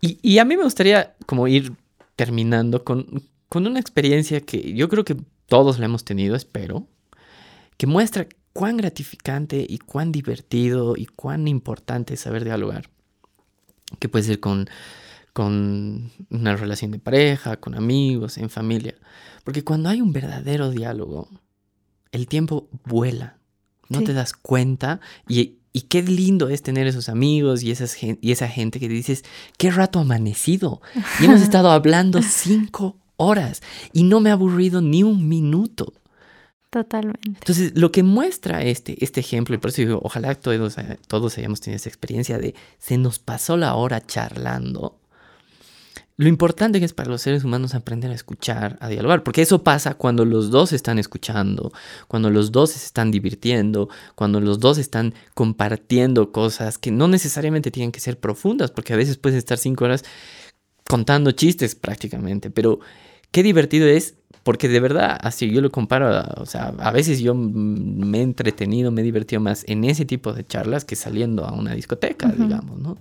y, 0.00 0.38
a 0.38 0.44
mí 0.44 0.56
me 0.56 0.64
gustaría 0.64 1.14
como 1.26 1.46
ir 1.46 1.74
terminando 2.16 2.82
con, 2.82 3.22
con 3.48 3.68
una 3.68 3.78
experiencia 3.78 4.40
que 4.40 4.74
yo 4.74 4.88
creo 4.88 5.04
que 5.04 5.16
todos 5.46 5.78
la 5.78 5.84
hemos 5.84 6.04
tenido, 6.04 6.34
espero, 6.34 6.88
que 7.76 7.86
muestra 7.86 8.26
cuán 8.52 8.76
gratificante 8.76 9.64
y 9.68 9.78
cuán 9.78 10.10
divertido 10.10 10.94
y 10.96 11.06
cuán 11.06 11.46
importante 11.46 12.14
es 12.14 12.20
saber 12.20 12.44
dialogar. 12.44 12.90
Que 14.00 14.08
puede 14.08 14.24
ser 14.24 14.40
con, 14.40 14.68
con 15.32 16.10
una 16.30 16.56
relación 16.56 16.90
de 16.90 16.98
pareja, 16.98 17.56
con 17.56 17.74
amigos, 17.74 18.38
en 18.38 18.50
familia. 18.50 18.94
Porque 19.44 19.64
cuando 19.64 19.88
hay 19.88 20.00
un 20.00 20.12
verdadero 20.12 20.70
diálogo, 20.70 21.28
el 22.12 22.26
tiempo 22.26 22.68
vuela. 22.84 23.38
No 23.88 24.02
te 24.02 24.14
das 24.14 24.32
cuenta 24.32 25.00
y, 25.28 25.58
y, 25.74 25.82
qué 25.82 26.02
lindo 26.02 26.48
es 26.48 26.62
tener 26.62 26.86
esos 26.86 27.10
amigos 27.10 27.62
y, 27.62 27.70
esas, 27.70 27.94
y 28.02 28.32
esa 28.32 28.48
gente 28.48 28.80
que 28.80 28.88
dices, 28.88 29.22
qué 29.58 29.70
rato 29.70 29.98
amanecido. 29.98 30.80
Y 31.20 31.26
hemos 31.26 31.42
estado 31.42 31.70
hablando 31.70 32.22
cinco 32.22 32.96
horas 33.16 33.62
y 33.92 34.04
no 34.04 34.20
me 34.20 34.30
ha 34.30 34.34
aburrido 34.34 34.80
ni 34.80 35.02
un 35.02 35.28
minuto. 35.28 35.92
Totalmente. 36.70 37.20
Entonces, 37.26 37.72
lo 37.76 37.92
que 37.92 38.02
muestra 38.02 38.62
este, 38.62 39.04
este 39.04 39.20
ejemplo, 39.20 39.54
y 39.54 39.58
por 39.58 39.70
eso 39.70 39.82
digo, 39.82 40.00
ojalá 40.02 40.34
todos, 40.34 40.76
todos 41.06 41.36
hayamos 41.36 41.60
tenido 41.60 41.76
esa 41.76 41.90
experiencia 41.90 42.38
de 42.38 42.54
se 42.78 42.96
nos 42.96 43.18
pasó 43.18 43.58
la 43.58 43.74
hora 43.74 44.00
charlando. 44.00 45.01
Lo 46.16 46.28
importante 46.28 46.82
es 46.84 46.92
para 46.92 47.10
los 47.10 47.22
seres 47.22 47.44
humanos 47.44 47.74
aprender 47.74 48.10
a 48.10 48.14
escuchar, 48.14 48.76
a 48.80 48.88
dialogar, 48.88 49.22
porque 49.22 49.42
eso 49.42 49.62
pasa 49.62 49.94
cuando 49.94 50.24
los 50.24 50.50
dos 50.50 50.72
están 50.72 50.98
escuchando, 50.98 51.72
cuando 52.06 52.30
los 52.30 52.52
dos 52.52 52.72
se 52.72 52.84
están 52.84 53.10
divirtiendo, 53.10 53.88
cuando 54.14 54.40
los 54.40 54.60
dos 54.60 54.78
están 54.78 55.14
compartiendo 55.34 56.30
cosas 56.30 56.78
que 56.78 56.90
no 56.90 57.08
necesariamente 57.08 57.70
tienen 57.70 57.92
que 57.92 58.00
ser 58.00 58.18
profundas, 58.18 58.70
porque 58.70 58.92
a 58.92 58.96
veces 58.96 59.16
puedes 59.16 59.38
estar 59.38 59.56
cinco 59.58 59.84
horas 59.84 60.04
contando 60.86 61.32
chistes 61.32 61.74
prácticamente, 61.74 62.50
pero 62.50 62.80
qué 63.30 63.42
divertido 63.42 63.88
es 63.88 64.14
porque 64.42 64.68
de 64.68 64.80
verdad, 64.80 65.18
así 65.22 65.50
yo 65.50 65.60
lo 65.60 65.70
comparo, 65.70 66.22
o 66.36 66.46
sea, 66.46 66.74
a 66.78 66.90
veces 66.90 67.20
yo 67.20 67.34
me 67.34 68.18
he 68.18 68.22
entretenido, 68.22 68.90
me 68.90 69.02
he 69.02 69.04
divertido 69.04 69.40
más 69.40 69.64
en 69.68 69.84
ese 69.84 70.04
tipo 70.04 70.32
de 70.32 70.44
charlas 70.44 70.84
que 70.84 70.96
saliendo 70.96 71.44
a 71.44 71.52
una 71.52 71.74
discoteca, 71.74 72.28
digamos, 72.28 72.78
¿no? 72.78 72.98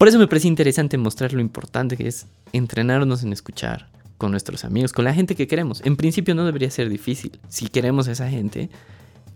Por 0.00 0.08
eso 0.08 0.18
me 0.18 0.26
parece 0.26 0.48
interesante 0.48 0.96
mostrar 0.96 1.34
lo 1.34 1.42
importante 1.42 1.94
que 1.94 2.08
es 2.08 2.24
entrenarnos 2.54 3.22
en 3.22 3.34
escuchar 3.34 3.90
con 4.16 4.30
nuestros 4.30 4.64
amigos, 4.64 4.94
con 4.94 5.04
la 5.04 5.12
gente 5.12 5.34
que 5.34 5.46
queremos. 5.46 5.82
En 5.84 5.98
principio 5.98 6.34
no 6.34 6.46
debería 6.46 6.70
ser 6.70 6.88
difícil. 6.88 7.38
Si 7.50 7.68
queremos 7.68 8.08
a 8.08 8.12
esa 8.12 8.30
gente, 8.30 8.70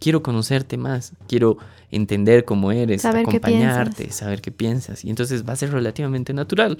quiero 0.00 0.22
conocerte 0.22 0.78
más, 0.78 1.12
quiero 1.28 1.58
entender 1.90 2.46
cómo 2.46 2.72
eres, 2.72 3.04
acompañarte, 3.04 4.10
saber 4.10 4.40
qué 4.40 4.52
piensas. 4.52 5.04
Y 5.04 5.10
entonces 5.10 5.46
va 5.46 5.52
a 5.52 5.56
ser 5.56 5.70
relativamente 5.70 6.32
natural. 6.32 6.78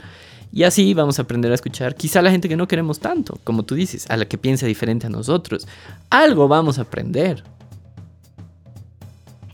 Y 0.51 0.63
así 0.63 0.95
vamos 0.95 1.19
a 1.19 1.23
aprender 1.23 1.53
a 1.53 1.55
escuchar 1.55 1.95
quizá 1.95 2.21
a 2.21 2.23
la 2.23 2.31
gente 2.31 2.49
que 2.49 2.57
no 2.57 2.67
queremos 2.67 3.01
tanto, 3.01 3.39
como 3.45 3.65
tú 3.65 3.75
dices, 3.75 4.07
a 4.09 4.17
la 4.17 4.25
que 4.25 4.39
piensa 4.39 4.65
diferente 4.65 5.09
a 5.09 5.11
nosotros. 5.11 5.69
Algo 6.09 6.49
vamos 6.49 6.79
a 6.79 6.83
aprender. 6.83 7.45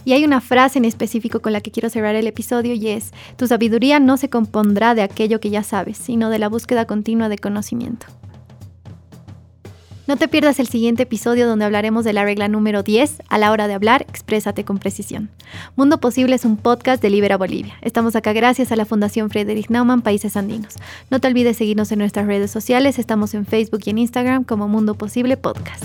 Y 0.05 0.13
hay 0.13 0.25
una 0.25 0.41
frase 0.41 0.79
en 0.79 0.85
específico 0.85 1.41
con 1.41 1.53
la 1.53 1.61
que 1.61 1.71
quiero 1.71 1.91
cerrar 1.91 2.15
el 2.15 2.27
episodio 2.27 2.75
y 2.75 2.89
es, 2.89 3.13
tu 3.37 3.47
sabiduría 3.47 4.01
no 4.01 4.17
se 4.17 4.31
compondrá 4.31 4.95
de 4.95 5.03
aquello 5.03 5.41
que 5.41 5.51
ya 5.51 5.63
sabes, 5.63 5.99
sino 5.99 6.31
de 6.31 6.39
la 6.39 6.49
búsqueda 6.49 6.87
continua 6.87 7.29
de 7.29 7.39
conocimiento. 7.39 8.07
No 10.11 10.17
te 10.17 10.27
pierdas 10.27 10.59
el 10.59 10.67
siguiente 10.67 11.05
episodio 11.05 11.47
donde 11.47 11.65
hablaremos 11.65 12.05
de 12.05 12.13
la 12.13 12.25
regla 12.25 12.49
número 12.49 12.83
10, 12.83 13.23
a 13.29 13.39
la 13.39 13.53
hora 13.53 13.69
de 13.69 13.75
hablar, 13.75 14.03
exprésate 14.09 14.65
con 14.65 14.79
precisión. 14.79 15.31
Mundo 15.77 16.01
Posible 16.01 16.35
es 16.35 16.45
un 16.45 16.57
podcast 16.57 17.01
de 17.01 17.11
Libera 17.11 17.37
Bolivia. 17.37 17.75
Estamos 17.81 18.17
acá 18.17 18.33
gracias 18.33 18.73
a 18.73 18.77
la 18.77 18.87
Fundación 18.87 19.31
Friedrich 19.31 19.71
Naumann 19.71 20.03
Países 20.03 20.37
Andinos. 20.37 20.75
No 21.11 21.21
te 21.21 21.29
olvides 21.29 21.59
seguirnos 21.59 21.93
en 21.93 22.01
nuestras 22.01 22.27
redes 22.27 22.51
sociales, 22.51 22.99
estamos 22.99 23.35
en 23.35 23.47
Facebook 23.47 23.83
y 23.85 23.91
en 23.91 23.99
Instagram 23.99 24.43
como 24.43 24.67
Mundo 24.67 24.97
Posible 24.97 25.37
Podcast. 25.37 25.85